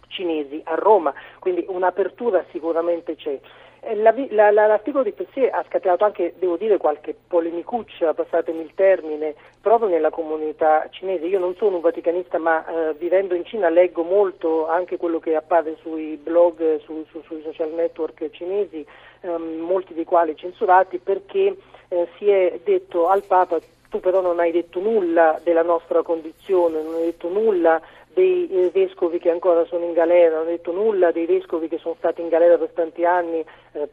cinesi 0.07 0.61
a 0.65 0.75
Roma, 0.75 1.13
quindi 1.39 1.65
un'apertura 1.67 2.43
sicuramente 2.51 3.15
c'è. 3.15 3.39
Eh, 3.79 3.95
la, 3.95 4.13
la, 4.29 4.51
l'articolo 4.51 5.03
di 5.03 5.11
per 5.11 5.27
sé 5.33 5.49
ha 5.49 5.63
scatenato 5.67 6.03
anche, 6.03 6.33
devo 6.39 6.57
dire, 6.57 6.77
qualche 6.77 7.15
polemicuccia, 7.27 8.13
passatemi 8.13 8.61
il 8.61 8.73
termine, 8.73 9.35
proprio 9.61 9.89
nella 9.89 10.09
comunità 10.09 10.87
cinese. 10.89 11.25
Io 11.25 11.39
non 11.39 11.55
sono 11.55 11.75
un 11.75 11.81
vaticanista, 11.81 12.37
ma 12.37 12.65
eh, 12.65 12.93
vivendo 12.95 13.35
in 13.35 13.45
Cina 13.45 13.69
leggo 13.69 14.03
molto 14.03 14.67
anche 14.67 14.97
quello 14.97 15.19
che 15.19 15.35
appare 15.35 15.77
sui 15.81 16.17
blog, 16.17 16.79
su, 16.81 17.05
su, 17.11 17.21
sui 17.23 17.41
social 17.43 17.71
network 17.71 18.29
cinesi, 18.31 18.85
ehm, 19.21 19.59
molti 19.59 19.93
dei 19.93 20.05
quali 20.05 20.35
censurati, 20.35 20.97
perché 20.97 21.55
eh, 21.89 22.07
si 22.17 22.29
è 22.29 22.59
detto 22.63 23.07
al 23.07 23.23
Papa 23.23 23.59
tu 23.89 24.01
però 24.01 24.19
non 24.19 24.39
hai 24.39 24.51
detto 24.51 24.81
nulla 24.81 25.39
della 25.43 25.63
nostra 25.63 26.01
condizione, 26.01 26.81
non 26.81 26.95
hai 26.95 27.05
detto 27.05 27.29
nulla 27.29 27.81
dei 28.17 28.49
eh, 28.49 28.71
vescovi 28.71 29.19
che 29.19 29.29
ancora 29.29 29.63
sono 29.65 29.85
in 29.85 29.93
galera, 29.93 30.37
non 30.37 30.47
ho 30.47 30.49
detto 30.49 30.71
nulla 30.71 31.11
dei 31.11 31.27
vescovi 31.27 31.67
che 31.67 31.77
sono 31.77 31.93
stati 31.99 32.21
in 32.21 32.29
galera 32.29 32.57
per 32.57 32.71
tanti 32.73 33.05
anni, 33.05 33.45
eh, 33.73 33.87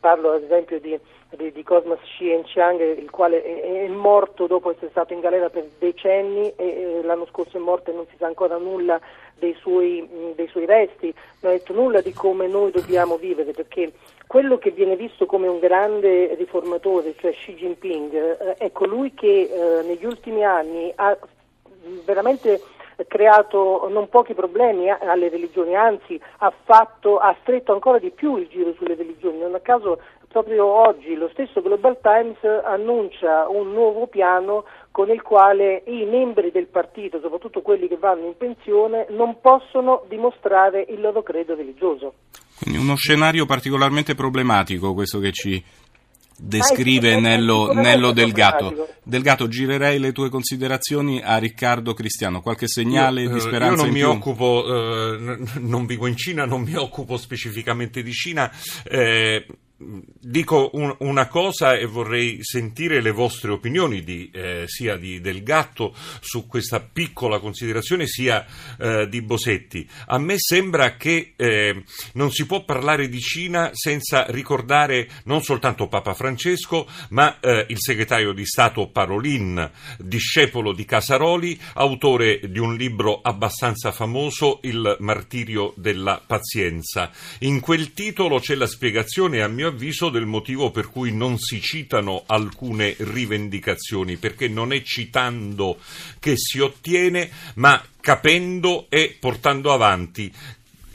parlo 0.00 0.32
ad 0.32 0.44
esempio 0.44 0.80
di, 0.80 0.98
di, 1.36 1.52
di 1.52 1.62
Cosmas 1.62 1.98
Xianqiang, 2.00 2.80
il 2.96 3.10
quale 3.10 3.42
è, 3.42 3.84
è, 3.84 3.88
morto 3.88 4.46
dopo 4.46 4.70
essere 4.70 4.88
stato 4.88 5.12
in 5.12 5.20
galera 5.20 5.50
per 5.50 5.68
decenni 5.78 6.54
e 6.56 6.66
eh, 6.66 7.02
l'anno 7.02 7.26
scorso 7.26 7.58
è 7.58 7.60
morto 7.60 7.90
e 7.90 7.94
non 7.94 8.06
si 8.08 8.16
sa 8.16 8.26
ancora 8.26 8.56
nulla 8.56 8.98
dei 9.38 9.54
suoi, 9.60 10.08
dei 10.34 10.48
suoi 10.48 10.64
resti, 10.64 11.12
non 11.40 11.52
ha 11.52 11.56
detto 11.56 11.74
nulla 11.74 12.00
di 12.00 12.14
come 12.14 12.46
noi 12.46 12.70
dobbiamo 12.70 13.18
vivere, 13.18 13.52
perché 13.52 13.92
quello 14.26 14.56
che 14.56 14.70
viene 14.70 14.96
visto 14.96 15.26
come 15.26 15.48
un 15.48 15.58
grande 15.58 16.34
riformatore, 16.34 17.14
cioè 17.18 17.32
Xi 17.32 17.54
Jinping, 17.56 18.14
eh, 18.14 18.54
è 18.54 18.72
colui 18.72 19.12
che 19.12 19.50
eh, 19.52 19.82
negli 19.82 20.06
ultimi 20.06 20.42
anni 20.44 20.90
ha 20.94 21.14
veramente 22.06 22.60
creato 23.08 23.88
non 23.90 24.08
pochi 24.08 24.34
problemi 24.34 24.90
alle 24.90 25.28
religioni, 25.28 25.74
anzi 25.74 26.20
ha, 26.38 26.52
fatto, 26.64 27.18
ha 27.18 27.36
stretto 27.42 27.72
ancora 27.72 27.98
di 27.98 28.10
più 28.10 28.36
il 28.36 28.48
giro 28.48 28.72
sulle 28.74 28.94
religioni. 28.94 29.38
Non 29.38 29.54
a 29.54 29.60
caso 29.60 30.00
proprio 30.28 30.66
oggi 30.66 31.14
lo 31.14 31.28
stesso 31.32 31.62
Global 31.62 31.98
Times 32.00 32.38
annuncia 32.64 33.48
un 33.48 33.72
nuovo 33.72 34.08
piano 34.08 34.64
con 34.90 35.08
il 35.08 35.22
quale 35.22 35.84
i 35.86 36.04
membri 36.04 36.50
del 36.50 36.66
partito, 36.66 37.20
soprattutto 37.20 37.62
quelli 37.62 37.86
che 37.86 37.96
vanno 37.96 38.26
in 38.26 38.36
pensione, 38.36 39.06
non 39.10 39.40
possono 39.40 40.04
dimostrare 40.08 40.86
il 40.88 41.00
loro 41.00 41.22
credo 41.22 41.54
religioso. 41.54 42.14
Quindi 42.60 42.80
uno 42.80 42.96
scenario 42.96 43.46
particolarmente 43.46 44.14
problematico 44.14 44.94
questo 44.94 45.18
che 45.18 45.32
ci 45.32 45.62
descrive 46.38 47.18
Nello, 47.20 47.72
Nello 47.72 48.12
Delgato. 48.12 48.88
Delgato, 49.02 49.48
girerei 49.48 49.98
le 49.98 50.12
tue 50.12 50.30
considerazioni 50.30 51.20
a 51.22 51.36
Riccardo 51.36 51.94
Cristiano. 51.94 52.40
Qualche 52.40 52.68
segnale 52.68 53.22
io, 53.22 53.32
di 53.32 53.40
speranza? 53.40 53.76
Io 53.76 53.82
non 53.82 53.92
mi 53.92 54.00
più? 54.00 54.08
occupo, 54.08 54.64
eh, 54.66 55.38
non 55.60 55.86
vivo 55.86 56.06
in 56.06 56.16
Cina, 56.16 56.44
non 56.46 56.62
mi 56.62 56.74
occupo 56.74 57.16
specificamente 57.16 58.02
di 58.02 58.12
Cina. 58.12 58.50
Eh, 58.84 59.46
dico 59.76 60.70
un, 60.74 60.94
una 61.00 61.26
cosa 61.26 61.74
e 61.74 61.84
vorrei 61.84 62.38
sentire 62.42 63.00
le 63.00 63.10
vostre 63.10 63.50
opinioni 63.50 64.04
di, 64.04 64.30
eh, 64.32 64.64
sia 64.66 64.96
di 64.96 65.20
Del 65.20 65.42
Gatto 65.42 65.94
su 66.20 66.46
questa 66.46 66.80
piccola 66.80 67.40
considerazione 67.40 68.06
sia 68.06 68.46
eh, 68.78 69.08
di 69.08 69.20
Bosetti. 69.20 69.88
A 70.06 70.18
me 70.18 70.36
sembra 70.38 70.96
che 70.96 71.32
eh, 71.36 71.82
non 72.12 72.30
si 72.30 72.46
può 72.46 72.64
parlare 72.64 73.08
di 73.08 73.20
Cina 73.20 73.70
senza 73.72 74.26
ricordare 74.28 75.08
non 75.24 75.42
soltanto 75.42 75.88
Papa 75.88 76.14
Francesco 76.14 76.86
ma 77.10 77.40
eh, 77.40 77.66
il 77.68 77.78
segretario 77.80 78.32
di 78.32 78.46
Stato 78.46 78.88
Parolin, 78.88 79.70
discepolo 79.98 80.72
di 80.72 80.84
Casaroli, 80.84 81.58
autore 81.74 82.40
di 82.48 82.58
un 82.60 82.76
libro 82.76 83.20
abbastanza 83.22 83.90
famoso, 83.90 84.60
Il 84.62 84.96
martirio 85.00 85.74
della 85.76 86.22
pazienza. 86.24 87.10
In 87.40 87.60
quel 87.60 87.92
titolo 87.92 88.38
c'è 88.38 88.54
la 88.54 88.66
spiegazione 88.66 89.42
a 89.42 89.48
mio 89.48 89.63
avviso 89.66 90.10
del 90.10 90.26
motivo 90.26 90.70
per 90.70 90.88
cui 90.88 91.12
non 91.12 91.38
si 91.38 91.60
citano 91.60 92.24
alcune 92.26 92.94
rivendicazioni, 92.98 94.16
perché 94.16 94.48
non 94.48 94.72
è 94.72 94.82
citando 94.82 95.78
che 96.18 96.34
si 96.36 96.60
ottiene, 96.60 97.30
ma 97.54 97.82
capendo 98.00 98.86
e 98.88 99.16
portando 99.18 99.72
avanti 99.72 100.32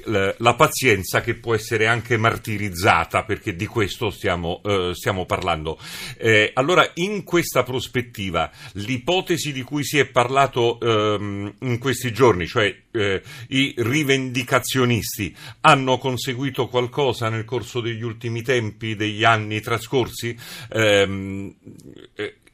la 0.09 0.53
pazienza 0.55 1.21
che 1.21 1.35
può 1.35 1.53
essere 1.53 1.87
anche 1.87 2.17
martirizzata, 2.17 3.23
perché 3.23 3.55
di 3.55 3.65
questo 3.65 4.09
stiamo, 4.09 4.61
eh, 4.63 4.91
stiamo 4.93 5.25
parlando. 5.25 5.77
Eh, 6.17 6.51
allora, 6.53 6.89
in 6.95 7.23
questa 7.23 7.63
prospettiva, 7.63 8.49
l'ipotesi 8.73 9.53
di 9.53 9.61
cui 9.61 9.83
si 9.83 9.99
è 9.99 10.05
parlato 10.05 10.79
ehm, 10.79 11.55
in 11.59 11.77
questi 11.77 12.11
giorni, 12.11 12.47
cioè 12.47 12.75
eh, 12.91 13.21
i 13.49 13.73
rivendicazionisti, 13.77 15.35
hanno 15.61 15.97
conseguito 15.97 16.67
qualcosa 16.67 17.29
nel 17.29 17.45
corso 17.45 17.79
degli 17.79 18.03
ultimi 18.03 18.41
tempi, 18.41 18.95
degli 18.95 19.23
anni 19.23 19.61
trascorsi? 19.61 20.37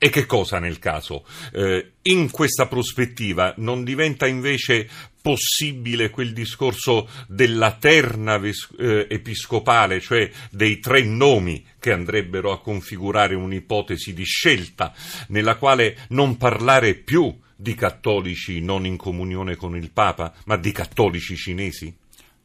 E 0.05 0.09
che 0.11 0.27
cosa 0.27 0.59
nel 0.59 0.77
caso? 0.77 1.25
Eh, 1.51 1.93
in 2.03 2.29
questa 2.29 2.67
prospettiva 2.67 3.55
non 3.57 3.83
diventa 3.83 4.27
invece 4.27 4.87
possibile 5.19 6.11
quel 6.11 6.31
discorso 6.31 7.09
della 7.27 7.71
terna 7.71 8.39
eh, 8.39 9.07
episcopale, 9.09 9.99
cioè 9.99 10.29
dei 10.51 10.77
tre 10.77 11.01
nomi 11.01 11.65
che 11.79 11.91
andrebbero 11.91 12.51
a 12.51 12.61
configurare 12.61 13.33
un'ipotesi 13.33 14.13
di 14.13 14.25
scelta, 14.25 14.93
nella 15.29 15.55
quale 15.55 15.97
non 16.09 16.37
parlare 16.37 16.93
più 16.93 17.35
di 17.55 17.73
cattolici 17.73 18.61
non 18.61 18.85
in 18.85 18.97
comunione 18.97 19.55
con 19.55 19.75
il 19.75 19.89
Papa, 19.89 20.35
ma 20.45 20.55
di 20.55 20.71
cattolici 20.71 21.35
cinesi? 21.35 21.91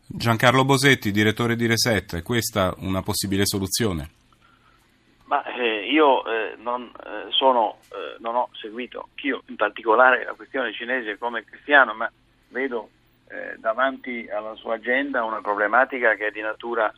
Giancarlo 0.06 0.64
Bosetti, 0.64 1.10
direttore 1.10 1.56
di 1.56 1.66
Reset, 1.66 2.16
è 2.16 2.22
questa 2.22 2.74
una 2.78 3.02
possibile 3.02 3.44
soluzione? 3.44 4.12
Ma 5.30 5.44
eh, 5.44 5.69
io 5.90 6.24
eh, 6.24 6.54
non, 6.58 6.90
eh, 7.04 7.30
sono, 7.30 7.78
eh, 7.92 8.16
non, 8.20 8.36
ho 8.36 8.48
seguito, 8.52 9.08
io 9.22 9.42
in 9.46 9.56
particolare 9.56 10.24
la 10.24 10.34
questione 10.34 10.72
cinese 10.72 11.18
come 11.18 11.44
cristiano, 11.44 11.92
ma 11.94 12.10
vedo 12.48 12.90
eh, 13.28 13.56
davanti 13.58 14.28
alla 14.28 14.54
sua 14.54 14.74
agenda 14.74 15.24
una 15.24 15.40
problematica 15.40 16.14
che 16.14 16.28
è 16.28 16.30
di 16.30 16.40
natura 16.40 16.92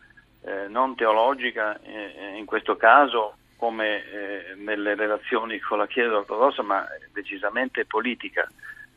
eh, 0.45 0.69
non 0.69 0.95
teologica, 0.95 1.81
in 1.85 2.45
questo 2.45 2.77
caso 2.77 3.37
come 3.57 4.03
nelle 4.57 4.97
relazioni 4.97 5.61
con 5.61 5.79
la 5.79 5.87
Chiesa 5.87 6.17
ortodossa, 6.17 6.63
ma 6.63 6.85
decisamente 7.13 7.85
politica. 7.85 8.49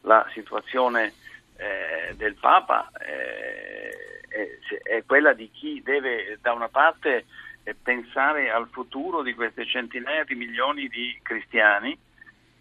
La 0.01 0.25
situazione 0.33 1.13
del 2.15 2.35
Papa 2.39 2.89
è, 2.97 3.91
è 4.81 5.03
quella 5.05 5.33
di 5.33 5.51
chi 5.51 5.83
deve 5.83 6.39
da 6.41 6.53
una 6.53 6.67
parte 6.67 7.25
pensare 7.73 8.51
al 8.51 8.67
futuro 8.69 9.23
di 9.23 9.33
queste 9.33 9.65
centinaia 9.65 10.23
di 10.23 10.35
milioni 10.35 10.87
di 10.87 11.17
cristiani, 11.23 11.97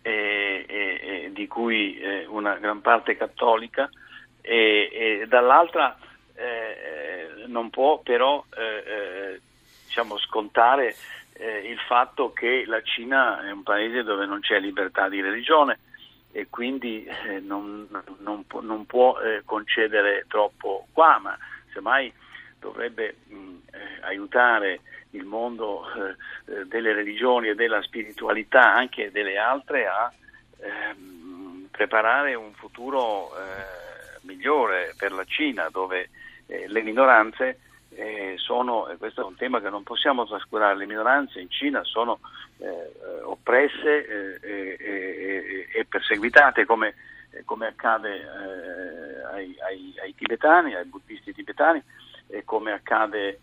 eh, 0.00 0.64
eh, 0.66 1.30
di 1.32 1.46
cui 1.46 1.99
eh, 1.99 2.25
una 2.26 2.54
gran 2.56 2.80
parte 2.80 3.16
cattolica, 3.16 3.90
e, 4.40 5.25
dall'altra 5.26 5.96
eh, 6.34 7.46
non 7.46 7.70
può 7.70 8.00
però 8.00 8.44
eh, 8.54 8.62
eh, 8.62 9.40
diciamo, 9.87 10.18
scontare 10.18 10.94
il 11.37 11.78
fatto 11.88 12.32
che 12.32 12.62
la 12.64 12.80
Cina 12.82 13.44
è 13.44 13.50
un 13.50 13.64
paese 13.64 14.04
dove 14.04 14.25
non 14.25 14.38
c'è 14.38 14.61
libertà 14.61 15.08
di 15.08 15.20
religione 15.20 15.80
e 16.30 16.46
quindi 16.49 17.08
non, 17.42 17.88
non, 18.18 18.44
non, 18.61 18.87
può 18.87 19.16
concedere 19.44 20.26
troppo 20.28 20.87
qua, 20.92 21.18
ma 21.18 21.37
semmai 21.73 22.12
dovrebbe 22.64 23.16
mh, 23.28 23.56
aiutare 24.00 24.80
il 25.11 25.25
mondo 25.25 25.85
eh, 25.85 26.64
delle 26.64 26.94
religioni 26.94 27.49
e 27.49 27.54
della 27.54 27.83
spiritualità, 27.83 28.73
anche 28.73 29.11
delle 29.12 29.37
altre, 29.37 29.87
a 29.87 30.11
ehm, 30.61 31.68
preparare 31.71 32.35
un 32.35 32.52
futuro 32.54 33.30
eh, 33.37 34.18
migliore 34.23 34.94
per 34.97 35.12
la 35.12 35.25
Cina, 35.25 35.68
dove 35.71 36.09
eh, 36.47 36.66
le 36.68 36.83
minoranze 36.83 37.59
eh, 37.90 38.35
sono, 38.38 38.88
e 38.88 38.97
questo 38.97 39.21
è 39.21 39.25
un 39.25 39.37
tema 39.37 39.61
che 39.61 39.68
non 39.68 39.83
possiamo 39.83 40.26
trascurare, 40.26 40.76
le 40.76 40.87
minoranze 40.87 41.40
in 41.40 41.50
Cina 41.50 41.85
sono 41.85 42.18
eh, 42.59 43.21
oppresse 43.23 44.40
eh, 44.40 45.68
e 45.73 45.85
perseguitate 45.85 46.64
come, 46.64 46.94
come 47.44 47.66
accade 47.66 48.26
ai, 49.30 49.54
ai, 49.61 49.94
ai, 50.02 50.14
tibetani, 50.14 50.75
ai 50.75 50.87
buddisti 50.87 51.33
tibetani 51.35 51.83
e 52.26 52.45
come 52.45 52.73
accade 52.73 53.40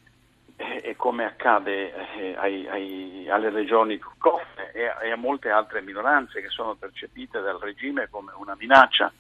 e 0.84 0.96
come 0.96 1.26
accade 1.26 1.94
eh, 2.18 2.36
ai, 2.38 2.68
ai, 2.68 3.30
alle 3.30 3.50
regioni 3.50 3.98
coffe 3.98 4.72
e, 4.74 4.92
e, 5.08 5.12
a 5.12 5.16
molte 5.16 5.50
altre 5.50 5.82
minoranze 5.82 6.42
che 6.42 6.50
sono 6.50 6.76
percepite 6.76 7.42
dal 7.42 7.58
regime 7.60 8.10
come 8.10 8.32
una 8.36 8.56
minaccia 8.58 9.12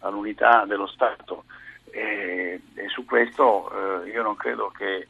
all'unità 0.00 0.64
dello 0.66 0.86
Stato. 0.86 1.44
E, 1.90 2.60
e 2.74 2.88
su 2.88 3.04
questo 3.04 4.04
eh, 4.04 4.10
io 4.10 4.22
non 4.22 4.36
credo 4.36 4.70
che 4.76 4.96
eh, 4.96 5.06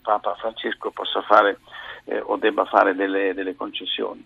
Papa 0.00 0.34
Francesco 0.36 0.90
possa 0.90 1.20
fare 1.22 1.58
eh, 2.04 2.20
o 2.20 2.36
debba 2.36 2.64
fare 2.64 2.94
delle, 2.94 3.34
delle 3.34 3.54
concessioni. 3.54 4.24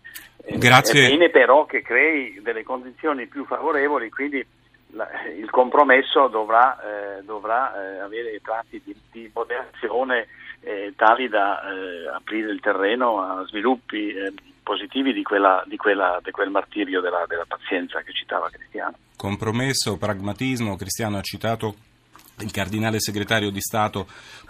Grazie. 0.56 1.06
È 1.06 1.10
bene 1.10 1.30
però 1.30 1.66
che 1.66 1.82
crei 1.82 2.40
delle 2.40 2.62
condizioni 2.62 3.26
più 3.26 3.44
favorevoli, 3.44 4.10
quindi 4.10 4.44
la, 4.92 5.08
il 5.36 5.50
compromesso 5.50 6.28
dovrà, 6.28 6.78
eh, 6.80 7.22
dovrà 7.22 7.74
eh, 7.74 7.98
avere 7.98 8.40
tratti 8.42 8.80
di, 8.84 8.94
di 9.10 9.30
moderazione 9.32 10.28
eh, 10.60 10.92
tali 10.96 11.28
da 11.28 11.60
eh, 11.62 12.08
aprire 12.14 12.50
il 12.50 12.60
terreno 12.60 13.20
a 13.20 13.44
sviluppi 13.46 14.08
eh, 14.08 14.32
positivi 14.62 15.12
di, 15.12 15.22
quella, 15.22 15.62
di, 15.66 15.76
quella, 15.76 16.20
di, 16.22 16.30
quel 16.30 16.50
martirio 16.50 17.00
della, 17.00 17.24
della 17.26 17.46
pazienza 17.46 18.00
che 18.02 18.12
citava 18.12 18.48
Cristiano. 18.48 18.96
Compromesso, 19.16 19.96
pragmatismo, 19.98 20.76
Cristiano 20.76 21.18
ha 21.18 21.22
citato 21.22 21.74
il 22.42 22.50
cardinale 22.50 23.00
segretario 23.00 23.50
di 23.50 23.60
Stato 23.60 24.06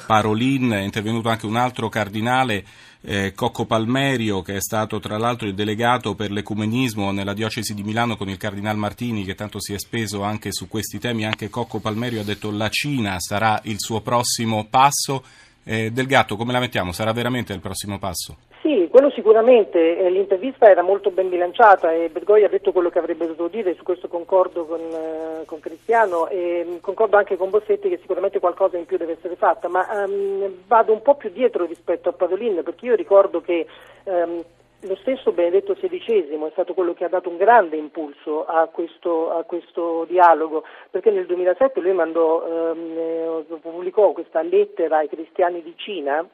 Parolin, 0.06 0.70
è 0.70 0.80
intervenuto 0.80 1.28
anche 1.28 1.46
un 1.46 1.56
altro 1.56 1.88
cardinale, 1.88 2.64
eh, 3.02 3.32
Cocco 3.34 3.64
Palmerio, 3.64 4.42
che 4.42 4.56
è 4.56 4.60
stato 4.60 5.00
tra 5.00 5.18
l'altro 5.18 5.46
il 5.46 5.54
delegato 5.54 6.14
per 6.14 6.30
l'ecumenismo 6.30 7.10
nella 7.10 7.34
diocesi 7.34 7.74
di 7.74 7.82
Milano 7.82 8.16
con 8.16 8.28
il 8.28 8.36
cardinal 8.36 8.76
Martini, 8.76 9.24
che 9.24 9.34
tanto 9.34 9.60
si 9.60 9.72
è 9.72 9.78
speso 9.78 10.22
anche 10.22 10.52
su 10.52 10.68
questi 10.68 10.98
temi. 10.98 11.24
Anche 11.24 11.50
Cocco 11.50 11.80
Palmerio 11.80 12.20
ha 12.20 12.24
detto 12.24 12.50
la 12.50 12.68
Cina 12.68 13.18
sarà 13.18 13.60
il 13.64 13.76
suo 13.78 14.00
prossimo 14.00 14.66
passo. 14.68 15.24
Eh, 15.64 15.92
Del 15.92 16.06
Gatto, 16.06 16.36
come 16.36 16.52
la 16.52 16.58
mettiamo? 16.58 16.92
Sarà 16.92 17.12
veramente 17.12 17.52
il 17.52 17.60
prossimo 17.60 17.98
passo? 17.98 18.36
Sì, 18.62 18.86
quello 18.88 19.10
sicuramente. 19.10 19.98
Eh, 19.98 20.08
l'intervista 20.08 20.70
era 20.70 20.82
molto 20.82 21.10
ben 21.10 21.28
bilanciata 21.28 21.90
e 21.92 22.08
Bergoi 22.08 22.44
ha 22.44 22.48
detto 22.48 22.70
quello 22.70 22.90
che 22.90 23.00
avrebbe 23.00 23.26
dovuto 23.26 23.48
dire, 23.48 23.74
su 23.74 23.82
questo 23.82 24.06
concordo 24.06 24.64
con, 24.66 24.80
eh, 24.80 25.44
con 25.46 25.58
Cristiano 25.58 26.28
e 26.28 26.64
mm, 26.64 26.76
concordo 26.80 27.16
anche 27.16 27.36
con 27.36 27.50
Bossetti 27.50 27.88
che 27.88 27.98
sicuramente 27.98 28.38
qualcosa 28.38 28.78
in 28.78 28.86
più 28.86 28.98
deve 28.98 29.14
essere 29.14 29.34
fatta, 29.34 29.66
ma 29.66 29.84
um, 30.06 30.62
vado 30.68 30.92
un 30.92 31.02
po' 31.02 31.16
più 31.16 31.30
dietro 31.30 31.66
rispetto 31.66 32.08
a 32.08 32.12
Padolin 32.12 32.62
perché 32.62 32.86
io 32.86 32.94
ricordo 32.94 33.40
che 33.40 33.66
um, 34.04 34.44
lo 34.82 34.96
stesso 34.96 35.32
Benedetto 35.32 35.74
XVI 35.74 36.28
è 36.28 36.50
stato 36.52 36.72
quello 36.72 36.94
che 36.94 37.04
ha 37.04 37.08
dato 37.08 37.28
un 37.28 37.38
grande 37.38 37.74
impulso 37.74 38.44
a 38.44 38.68
questo, 38.68 39.32
a 39.32 39.42
questo 39.42 40.04
dialogo, 40.08 40.62
perché 40.88 41.10
nel 41.10 41.26
2007 41.26 41.80
lui 41.80 41.92
mandò, 41.92 42.44
ehm, 42.46 43.58
pubblicò 43.60 44.12
questa 44.12 44.42
lettera 44.42 44.98
ai 44.98 45.08
cristiani 45.08 45.62
di 45.62 45.74
Cina, 45.76 46.26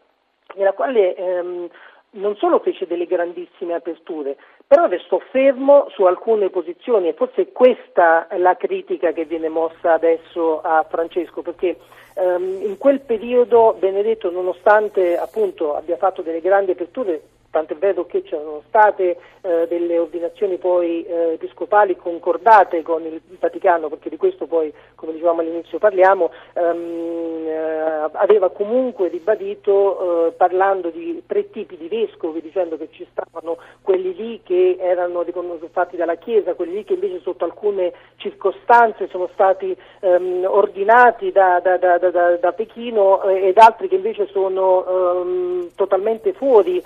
nella 0.55 0.73
quale 0.73 1.14
ehm, 1.14 1.69
non 2.11 2.37
solo 2.37 2.59
fece 2.61 2.87
delle 2.87 3.07
grandissime 3.07 3.75
aperture, 3.75 4.37
però 4.66 4.87
restò 4.87 5.18
fermo 5.31 5.87
su 5.90 6.05
alcune 6.05 6.51
posizioni 6.51 7.09
e 7.09 7.14
forse 7.14 7.53
questa 7.53 8.29
è 8.29 8.38
la 8.38 8.57
critica 8.57 9.12
che 9.12 9.25
viene 9.25 9.49
mossa 9.49 9.92
adesso 9.92 10.61
a 10.61 10.85
Francesco, 10.88 11.42
perché 11.42 11.77
ehm, 12.14 12.62
in 12.62 12.79
quel 12.79 13.01
periodo 13.01 13.77
Benedetto, 13.79 14.31
nonostante 14.31 15.16
appunto 15.16 15.75
abbia 15.75 15.97
fatto 15.97 16.23
delle 16.23 16.40
grandi 16.40 16.73
aperture, 16.73 17.21
tant'è 17.51 17.77
vero 17.77 18.07
che 18.07 18.23
c'erano 18.23 18.63
state 18.69 19.17
eh, 19.41 19.67
delle 19.69 19.99
ordinazioni 19.99 20.59
poi 20.59 21.05
eh, 21.05 21.33
episcopali 21.35 21.97
concordate 21.97 22.83
con 22.83 23.05
il 23.05 23.21
Vaticano, 23.39 23.89
perché 23.89 24.11
di 24.11 24.17
questo 24.17 24.47
poi, 24.47 24.73
come 24.95 25.13
dicevamo 25.13 25.41
all'inizio, 25.41 25.79
parliamo, 25.79 26.31
ehm, 26.55 27.47
eh, 27.47 28.11
aveva 28.13 28.51
comunque 28.51 29.09
ribadito 29.09 30.29
eh, 30.29 30.33
parlando 30.33 30.91
di 30.91 31.23
tre 31.27 31.51
tipi 31.51 31.77
di 31.77 31.89
vescovi, 31.89 32.41
dicendo 32.41 32.77
che 32.77 32.89
ci 32.91 33.07
stavano 33.11 33.59
quelli 33.83 34.15
lì 34.15 34.41
che 34.43 34.77
erano 34.79 35.25
fatti 35.71 35.97
dalla 35.97 36.17
Chiesa, 36.17 36.55
quelli 36.55 36.75
lì 36.75 36.85
che 36.85 36.95
invece 36.95 37.21
sotto 37.21 37.45
alcune 37.45 37.93
circostanze 38.17 39.09
sono 39.09 39.29
stati 39.33 39.77
ehm, 40.01 40.45
ordinati 40.47 41.31
da, 41.33 41.61
da, 41.61 41.77
da, 41.77 41.99
da 41.99 42.53
Pechino 42.53 43.23
eh, 43.23 43.49
ed 43.49 43.59
altri 43.59 43.89
che 43.89 43.97
invece 43.97 44.27
sono 44.27 44.87
ehm, 44.87 45.71
totalmente 45.75 46.33
fuori 46.33 46.83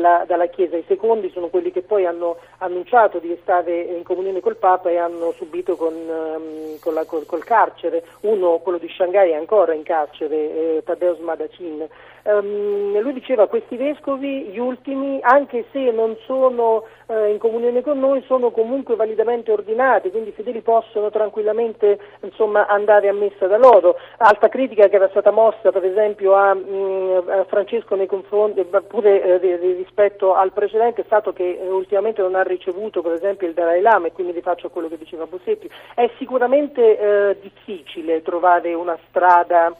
dalla, 0.00 0.24
dalla, 0.26 0.46
Chiesa. 0.46 0.76
I 0.76 0.84
secondi 0.86 1.30
sono 1.30 1.48
quelli 1.48 1.70
che 1.70 1.82
poi 1.82 2.06
hanno 2.06 2.38
annunciato 2.58 3.18
di 3.18 3.36
stare 3.42 3.80
in 3.80 4.02
comunione 4.02 4.40
col 4.40 4.56
Papa 4.56 4.90
e 4.90 4.96
hanno 4.96 5.32
subito 5.36 5.76
con, 5.76 5.94
um, 5.94 6.78
con 6.80 6.94
la, 6.94 7.04
col, 7.04 7.26
col, 7.26 7.44
carcere. 7.44 8.02
Uno, 8.20 8.58
quello 8.58 8.78
di 8.78 8.88
Shanghai, 8.88 9.30
è 9.30 9.34
ancora 9.34 9.74
in 9.74 9.82
carcere, 9.82 10.36
eh, 10.36 10.82
Tadeusz 10.84 11.18
Madacin. 11.18 11.86
Um, 12.22 12.98
lui 13.00 13.12
diceva 13.12 13.46
questi 13.46 13.76
vescovi, 13.76 14.44
gli 14.44 14.58
ultimi, 14.58 15.18
anche 15.22 15.64
se 15.72 15.90
non 15.90 16.16
sono 16.26 16.84
eh, 17.06 17.30
in 17.30 17.38
comunione 17.38 17.82
con 17.82 17.98
noi, 17.98 18.22
sono 18.26 18.50
comunque 18.50 18.94
validamente 18.94 19.50
ordinati, 19.50 20.10
quindi 20.10 20.30
i 20.30 20.32
fedeli 20.32 20.60
possono 20.60 21.10
tranquillamente 21.10 21.98
insomma, 22.20 22.66
andare 22.66 23.08
a 23.08 23.12
messa 23.12 23.46
da 23.46 23.56
loro. 23.56 23.96
Alta 24.18 24.48
critica 24.48 24.88
che 24.88 24.96
era 24.96 25.08
stata 25.08 25.30
mossa 25.30 25.72
per 25.72 25.84
esempio 25.84 26.34
a, 26.34 26.54
mh, 26.54 26.60
mm, 26.70 27.28
a 27.28 27.44
Francesco 27.44 27.96
nei 27.96 28.06
confronti, 28.06 28.64
pure 28.86 29.40
eh, 29.40 29.56
rispetto 29.56 30.34
al 30.34 30.52
precedente, 30.52 31.02
è 31.02 31.04
stato 31.04 31.32
che 31.32 31.58
eh, 31.60 31.68
ultimamente 31.68 32.22
non 32.22 32.34
ha 32.34 32.42
ricevuto 32.42 33.02
per 33.02 33.12
esempio 33.12 33.48
il 33.48 33.54
Dalai 33.54 33.80
Lama 33.80 34.06
e 34.06 34.12
quindi 34.12 34.32
rifaccio 34.32 34.70
quello 34.70 34.88
che 34.88 34.98
diceva 34.98 35.26
Bossetti. 35.26 35.68
È 35.94 36.08
sicuramente 36.18 36.98
eh, 36.98 37.36
difficile 37.40 38.22
trovare 38.22 38.74
una 38.74 38.96
strada 39.08 39.74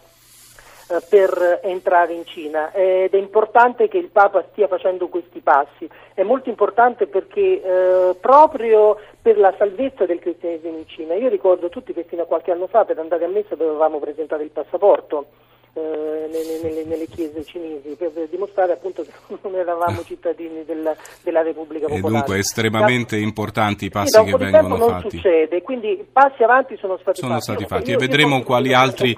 per 1.09 1.61
entrare 1.63 2.13
in 2.13 2.25
Cina. 2.27 2.73
Ed 2.73 3.13
è 3.13 3.17
importante 3.17 3.89
che 3.89 3.99
il 3.99 4.09
Papa 4.09 4.45
stia 4.51 4.67
facendo 4.67 5.09
questi 5.09 5.41
passi. 5.41 5.89
È 6.15 6.23
molto 6.23 6.49
importante 6.49 7.07
perché 7.07 7.63
eh, 7.63 8.17
proprio 8.21 8.99
per 9.23 9.39
la 9.39 9.55
salvezza 9.57 10.07
del 10.07 10.19
cristianesimo 10.19 10.79
in 10.79 10.87
Cina, 10.87 11.15
io 11.15 11.29
ricordo 11.29 11.69
tutti 11.69 11.93
che 11.93 12.05
fino 12.05 12.23
a 12.23 12.27
qualche 12.27 12.51
anno 12.51 12.67
fa 12.67 12.85
per 12.85 12.99
andare 12.99 13.25
a 13.25 13.29
messa 13.29 13.55
dovevamo 13.55 13.99
presentare 13.99 14.43
il 14.43 14.51
passaporto 14.51 15.27
eh, 15.73 16.29
nelle, 16.33 16.61
nelle, 16.63 16.85
nelle, 16.85 17.07
chiese 17.07 17.45
cinesi 17.45 17.95
per, 17.97 18.11
per, 18.11 18.27
dimostrare 18.29 18.73
appunto 18.73 19.03
che 19.03 19.13
non 19.43 19.55
eravamo 19.55 20.03
cittadini 20.05 20.65
della, 20.65 20.97
della 21.23 21.43
Repubblica 21.43 21.87
Popolare. 21.87 22.09
E 22.09 22.11
dunque 22.11 22.39
estremamente 22.39 23.17
da, 23.17 23.23
importanti 23.23 23.85
i 23.85 23.89
passi 23.89 24.19
sì, 24.19 24.25
che 24.25 24.37
vengono 24.37 24.77
non 24.77 24.89
fatti. 24.89 25.11
succede, 25.11 25.63
quindi 25.63 26.05
passi 26.11 26.43
avanti 26.43 26.77
sono 26.77 26.99
stati 27.01 27.21
sono 27.21 27.35
fatti. 27.35 27.45
Stati 27.45 27.67
fatti. 27.67 27.93
e 27.93 27.97
vedremo 27.97 28.43
quali 28.43 28.73
altri 28.73 29.17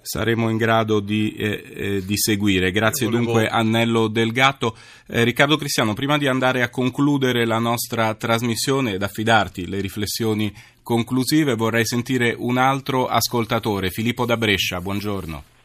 saremo 0.00 0.48
in 0.48 0.56
grado 0.56 0.98
di, 0.98 1.36
eh, 1.38 1.62
eh, 1.74 2.04
di 2.04 2.16
seguire. 2.16 2.72
Grazie 2.72 3.06
volevo... 3.06 3.24
dunque 3.24 3.46
Annello 3.46 4.08
Del 4.08 4.32
Gatto. 4.32 4.74
Eh, 5.06 5.22
Riccardo 5.22 5.56
Cristiano, 5.56 5.94
prima 5.94 6.18
di 6.18 6.26
andare 6.26 6.62
a 6.62 6.70
concludere 6.70 7.46
la 7.46 7.58
nostra 7.58 8.14
trasmissione 8.14 8.94
ed 8.94 9.02
affidarti 9.02 9.68
le 9.68 9.80
riflessioni 9.80 10.52
conclusive, 10.82 11.54
vorrei 11.54 11.84
sentire 11.86 12.34
un 12.36 12.56
altro 12.56 13.06
ascoltatore, 13.06 13.90
Filippo 13.90 14.24
da 14.24 14.36
Brescia. 14.36 14.80
Buongiorno. 14.80 15.56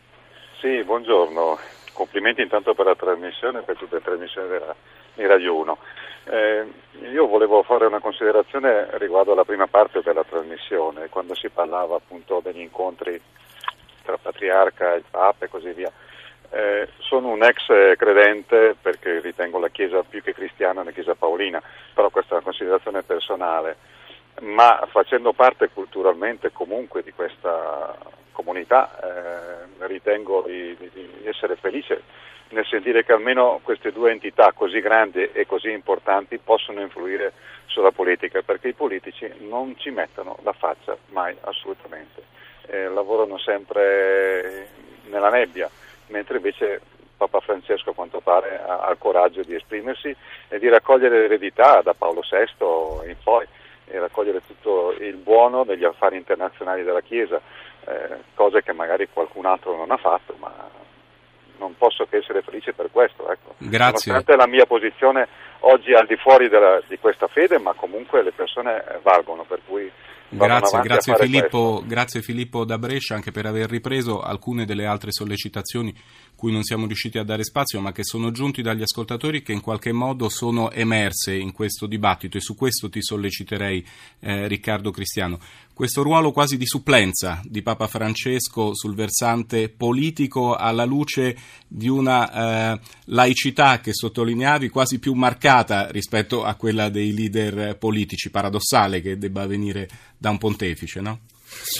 Sì, 0.63 0.81
buongiorno. 0.81 1.59
Complimenti 1.91 2.41
intanto 2.41 2.73
per 2.73 2.85
la 2.85 2.95
trasmissione 2.95 3.59
e 3.59 3.61
per 3.63 3.75
tutte 3.75 3.95
le 3.95 4.01
trasmissioni 4.01 4.47
della, 4.47 4.73
di 5.13 5.25
Radio 5.25 5.55
1. 5.55 5.77
Eh, 6.23 6.65
io 7.11 7.27
volevo 7.27 7.63
fare 7.63 7.85
una 7.85 7.99
considerazione 7.99 8.87
riguardo 8.91 9.33
alla 9.33 9.43
prima 9.43 9.67
parte 9.67 9.99
della 10.01 10.23
trasmissione, 10.23 11.09
quando 11.09 11.35
si 11.35 11.49
parlava 11.49 11.97
appunto 11.97 12.39
degli 12.41 12.61
incontri 12.61 13.19
tra 14.05 14.17
Patriarca, 14.17 14.93
il 14.93 15.03
Papa 15.11 15.43
e 15.43 15.49
così 15.49 15.73
via. 15.73 15.91
Eh, 16.51 16.87
sono 16.99 17.27
un 17.27 17.43
ex 17.43 17.65
credente 17.97 18.77
perché 18.81 19.19
ritengo 19.19 19.59
la 19.59 19.67
Chiesa 19.67 20.01
più 20.03 20.21
che 20.23 20.33
cristiana 20.33 20.79
una 20.79 20.91
Chiesa 20.91 21.13
paolina, 21.13 21.61
però 21.93 22.09
questa 22.09 22.29
è 22.29 22.33
una 22.35 22.45
considerazione 22.45 23.03
personale, 23.03 23.75
ma 24.39 24.87
facendo 24.89 25.33
parte 25.33 25.71
culturalmente 25.73 26.53
comunque 26.53 27.03
di 27.03 27.11
questa 27.11 28.21
comunità 28.33 28.91
eh, 29.01 29.85
ritengo 29.87 30.43
di, 30.45 30.75
di, 30.77 31.09
essere 31.23 31.55
felice 31.55 32.01
nel 32.49 32.65
sentire 32.65 33.05
che 33.05 33.13
almeno 33.13 33.61
queste 33.63 33.91
due 33.91 34.11
entità 34.11 34.51
così 34.51 34.81
grandi 34.81 35.29
e 35.31 35.45
così 35.45 35.71
importanti 35.71 36.37
possono 36.37 36.81
influire 36.81 37.31
sulla 37.65 37.91
politica 37.91 38.41
perché 38.41 38.67
i 38.67 38.73
politici 38.73 39.31
non 39.39 39.75
ci 39.77 39.89
mettono 39.89 40.37
la 40.43 40.53
faccia 40.53 40.97
mai 41.07 41.35
assolutamente. 41.41 42.21
Eh, 42.67 42.89
lavorano 42.89 43.37
sempre 43.37 44.67
nella 45.05 45.29
nebbia 45.29 45.69
mentre 46.07 46.37
invece 46.37 46.81
Papa 47.17 47.39
Francesco 47.39 47.91
a 47.91 47.93
quanto 47.93 48.19
pare 48.19 48.61
ha, 48.61 48.79
ha 48.81 48.91
il 48.91 48.97
coraggio 48.97 49.41
di 49.43 49.55
esprimersi 49.55 50.15
e 50.49 50.59
di 50.59 50.67
raccogliere 50.67 51.21
l'eredità 51.21 51.81
da 51.81 51.93
Paolo 51.93 52.21
VI 52.21 53.09
in 53.09 53.15
poi 53.23 53.45
e 53.85 53.99
raccogliere 53.99 54.41
tutto 54.45 54.93
il 54.99 55.15
buono 55.15 55.63
degli 55.63 55.83
affari 55.83 56.17
internazionali 56.17 56.83
della 56.83 57.01
Chiesa 57.01 57.41
eh, 57.87 58.17
cose 58.33 58.61
che 58.61 58.73
magari 58.73 59.07
qualcun 59.11 59.45
altro 59.45 59.75
non 59.75 59.91
ha 59.91 59.97
fatto, 59.97 60.35
ma 60.39 60.51
non 61.57 61.75
posso 61.77 62.05
che 62.05 62.17
essere 62.17 62.41
felice 62.41 62.73
per 62.73 62.89
questo. 62.91 63.29
Ecco. 63.31 63.55
Grazie. 63.57 64.11
Nonostante 64.11 64.35
la 64.35 64.47
mia 64.47 64.65
posizione 64.65 65.27
oggi 65.61 65.93
al 65.93 66.07
di 66.07 66.15
fuori 66.17 66.49
della, 66.49 66.81
di 66.87 66.97
questa 66.97 67.27
fede, 67.27 67.59
ma 67.59 67.73
comunque 67.73 68.23
le 68.23 68.31
persone 68.31 68.83
valgono, 69.01 69.43
per 69.43 69.61
cui 69.65 69.91
Grazie, 70.35 70.81
grazie 70.81 71.15
Filippo, 71.15 71.83
grazie 71.85 72.21
Filippo, 72.21 72.65
da 72.65 72.79
Brescia 72.79 73.13
anche 73.13 73.31
per 73.31 73.45
aver 73.45 73.69
ripreso 73.69 74.19
alcune 74.19 74.65
delle 74.65 74.85
altre 74.85 75.11
sollecitazioni 75.11 75.93
cui 76.43 76.51
non 76.51 76.63
siamo 76.63 76.87
riusciti 76.87 77.17
a 77.17 77.23
dare 77.23 77.45
spazio 77.45 77.79
ma 77.79 77.93
che 77.93 78.03
sono 78.03 78.29
giunti 78.31 78.61
dagli 78.61 78.81
ascoltatori 78.81 79.41
che 79.43 79.53
in 79.53 79.61
qualche 79.61 79.93
modo 79.93 80.27
sono 80.27 80.71
emerse 80.71 81.33
in 81.33 81.53
questo 81.53 81.85
dibattito 81.85 82.35
e 82.35 82.41
su 82.41 82.53
questo 82.53 82.89
ti 82.89 83.01
solleciterei 83.01 83.85
eh, 84.19 84.45
Riccardo 84.49 84.91
Cristiano. 84.91 85.39
Questo 85.73 86.03
ruolo 86.03 86.33
quasi 86.33 86.57
di 86.57 86.65
supplenza 86.65 87.39
di 87.45 87.61
Papa 87.61 87.87
Francesco 87.87 88.75
sul 88.75 88.93
versante 88.93 89.69
politico 89.69 90.53
alla 90.53 90.83
luce 90.83 91.37
di 91.65 91.87
una 91.87 92.73
eh, 92.73 92.79
laicità 93.05 93.79
che 93.79 93.93
sottolineavi 93.93 94.67
quasi 94.67 94.99
più 94.99 95.13
marcata 95.13 95.89
rispetto 95.91 96.43
a 96.43 96.55
quella 96.55 96.89
dei 96.89 97.13
leader 97.13 97.77
politici, 97.77 98.29
paradossale 98.29 98.99
che 98.99 99.17
debba 99.17 99.47
venire 99.47 99.87
da 100.17 100.29
un 100.29 100.39
pontefice, 100.39 100.99
no? 100.99 101.21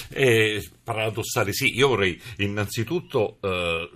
Eh, 0.10 0.66
paradossale, 0.84 1.52
sì. 1.52 1.76
Io 1.76 1.90
vorrei 1.90 2.20
innanzitutto 2.38 3.40
eh, 3.42 3.90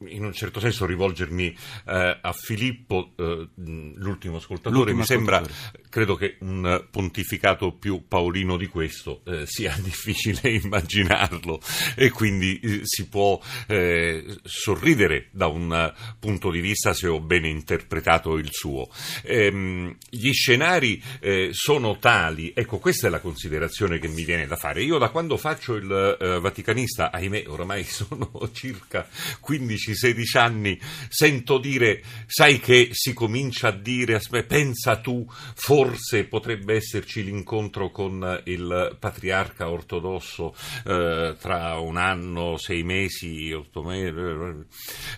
in 0.00 0.24
un 0.24 0.32
certo 0.32 0.60
senso 0.60 0.84
rivolgermi 0.84 1.56
eh, 1.86 2.18
a 2.20 2.32
Filippo, 2.32 3.12
eh, 3.16 3.48
l'ultimo 3.54 4.36
ascoltatore, 4.36 4.92
l'ultimo 4.92 4.96
mi 4.98 5.02
ascoltatore. 5.02 5.52
sembra, 5.52 5.88
credo 5.88 6.14
che 6.16 6.36
un 6.40 6.86
pontificato 6.90 7.72
più 7.72 8.06
paolino 8.06 8.56
di 8.56 8.66
questo 8.66 9.22
eh, 9.24 9.44
sia 9.46 9.74
difficile 9.80 10.50
immaginarlo 10.50 11.60
e 11.94 12.10
quindi 12.10 12.60
eh, 12.60 12.80
si 12.82 13.08
può 13.08 13.40
eh, 13.66 14.36
sorridere 14.42 15.28
da 15.30 15.46
un 15.46 15.92
punto 16.18 16.50
di 16.50 16.60
vista 16.60 16.92
se 16.92 17.06
ho 17.08 17.20
bene 17.20 17.48
interpretato 17.48 18.36
il 18.36 18.48
suo. 18.50 18.88
Ehm, 19.22 19.96
gli 20.10 20.32
scenari 20.32 21.02
eh, 21.20 21.50
sono 21.52 21.96
tali, 21.98 22.52
ecco 22.54 22.78
questa 22.78 23.06
è 23.06 23.10
la 23.10 23.20
considerazione 23.20 23.98
che 23.98 24.08
mi 24.08 24.24
viene 24.24 24.46
da 24.46 24.56
fare. 24.56 24.82
Io 24.82 24.98
da 24.98 25.08
quando 25.08 25.36
faccio 25.36 25.74
il 25.74 26.38
vaticanista, 26.40 27.10
ahimè 27.10 27.44
oramai 27.46 27.84
sono 27.84 28.30
circa 28.52 29.08
15 29.40 29.85
15-16 29.92 30.38
anni 30.38 30.78
sento 31.08 31.58
dire, 31.58 32.02
sai 32.26 32.58
che 32.58 32.88
si 32.92 33.12
comincia 33.12 33.68
a 33.68 33.72
dire, 33.72 34.20
pensa 34.46 34.96
tu, 34.96 35.26
forse 35.28 36.24
potrebbe 36.24 36.74
esserci 36.74 37.24
l'incontro 37.24 37.90
con 37.90 38.42
il 38.44 38.96
patriarca 38.98 39.70
ortodosso 39.70 40.54
eh, 40.84 41.36
tra 41.38 41.78
un 41.78 41.96
anno, 41.96 42.56
sei 42.56 42.82
mesi, 42.82 43.52
otto 43.52 43.82
mesi, 43.82 44.14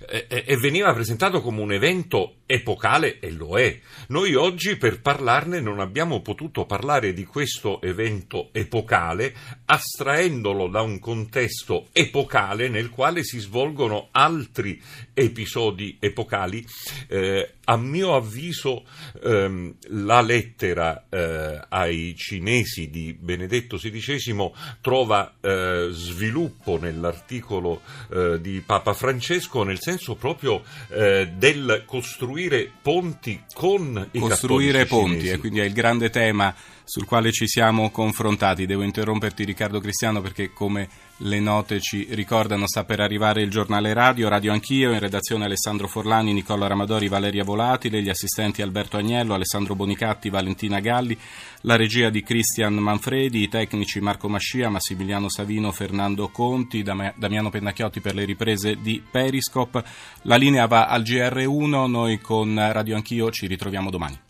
eh, 0.09 0.27
eh, 0.29 0.45
e 0.47 0.57
veniva 0.57 0.93
presentato 0.93 1.41
come 1.41 1.61
un 1.61 1.73
evento 1.73 2.39
epocale 2.47 3.19
e 3.21 3.31
lo 3.31 3.59
è. 3.59 3.79
Noi 4.09 4.35
oggi 4.35 4.77
per 4.77 5.01
parlarne 5.03 5.61
non 5.61 5.81
abbiamo 5.81 6.23
potuto 6.23 6.65
parlare 6.65 7.13
di 7.13 7.25
questo 7.25 7.81
evento 7.83 8.49
epocale 8.53 9.35
astraendolo 9.67 10.69
da 10.69 10.81
un 10.81 10.99
contesto 10.99 11.89
epocale 11.93 12.69
nel 12.69 12.89
quale 12.89 13.23
si 13.23 13.39
svolgono 13.39 14.09
altri 14.13 14.58
episodi 15.15 15.97
epocali. 16.01 16.65
Eh, 17.07 17.53
a 17.65 17.77
mio 17.77 18.15
avviso 18.15 18.85
ehm, 19.23 19.75
la 19.89 20.21
lettera 20.23 21.05
eh, 21.09 21.61
ai 21.69 22.15
cinesi 22.17 22.89
di 22.89 23.13
Benedetto 23.13 23.77
XVI 23.77 24.51
trova 24.81 25.35
eh, 25.41 25.89
sviluppo 25.91 26.79
nell'articolo 26.79 27.83
eh, 28.11 28.41
di 28.41 28.63
Papa 28.65 28.95
Francesco 28.95 29.63
nel 29.63 29.81
senso 29.81 30.15
proprio 30.15 30.63
eh, 30.89 31.31
del 31.37 31.83
costruire 31.87 32.71
ponti 32.81 33.43
con 33.53 34.09
i 34.13 34.19
costruire 34.19 34.87
ponti 34.87 35.29
e 35.29 35.39
quindi 35.39 35.61
è 35.61 35.65
il 35.65 35.73
grande 35.75 36.09
tema 36.09 36.55
sul 36.89 37.05
quale 37.05 37.33
ci 37.33 37.47
siamo 37.47 37.91
confrontati. 37.91 38.65
Devo 38.65 38.83
interromperti 38.83 39.45
Riccardo 39.45 39.79
Cristiano 39.79 40.23
perché 40.23 40.55
come 40.55 40.89
le 41.19 41.39
note 41.39 41.81
ci 41.81 42.07
ricordano 42.13 42.67
sta 42.67 42.85
per 42.85 43.01
arrivare 43.01 43.43
il 43.43 43.51
giornale 43.51 43.93
radio, 43.93 44.31
Radio 44.31 44.53
Anch'io, 44.53 44.93
in 44.93 44.99
redazione 44.99 45.45
Alessandro 45.45 45.87
Forlani, 45.87 46.33
Nicola 46.33 46.67
Ramadori, 46.67 47.09
Valeria 47.09 47.45
Volatile, 47.45 48.01
gli 48.01 48.09
assistenti 48.09 48.63
Alberto 48.63 48.97
Agnello, 48.97 49.35
Alessandro 49.35 49.75
Bonicatti, 49.75 50.31
Valentina 50.31 50.81
Galli, 50.81 51.19
la 51.63 51.77
regia 51.77 52.09
di 52.09 52.23
Cristian 52.23 52.73
Manfredi, 52.77 53.43
i 53.43 53.49
tecnici 53.49 54.01
Marco 54.01 54.31
Mascia, 54.31 54.71
Massimiliano 54.71 55.29
Savino, 55.29 55.71
Fernando 55.73 56.29
Conti, 56.29 56.83
Damiano 56.83 57.51
Pennacchiotti 57.51 58.01
per 58.01 58.15
le 58.15 58.25
riprese 58.25 58.81
di 58.81 59.03
Periscope. 59.09 59.85
La 60.23 60.37
linea 60.37 60.65
va 60.67 60.87
al 60.87 61.03
GR1, 61.03 61.87
noi 61.87 62.19
con 62.19 62.55
Radio 62.73 62.97
Anch'io 62.97 63.31
ci 63.31 63.47
ritroviamo 63.47 63.91
domani. 63.91 64.28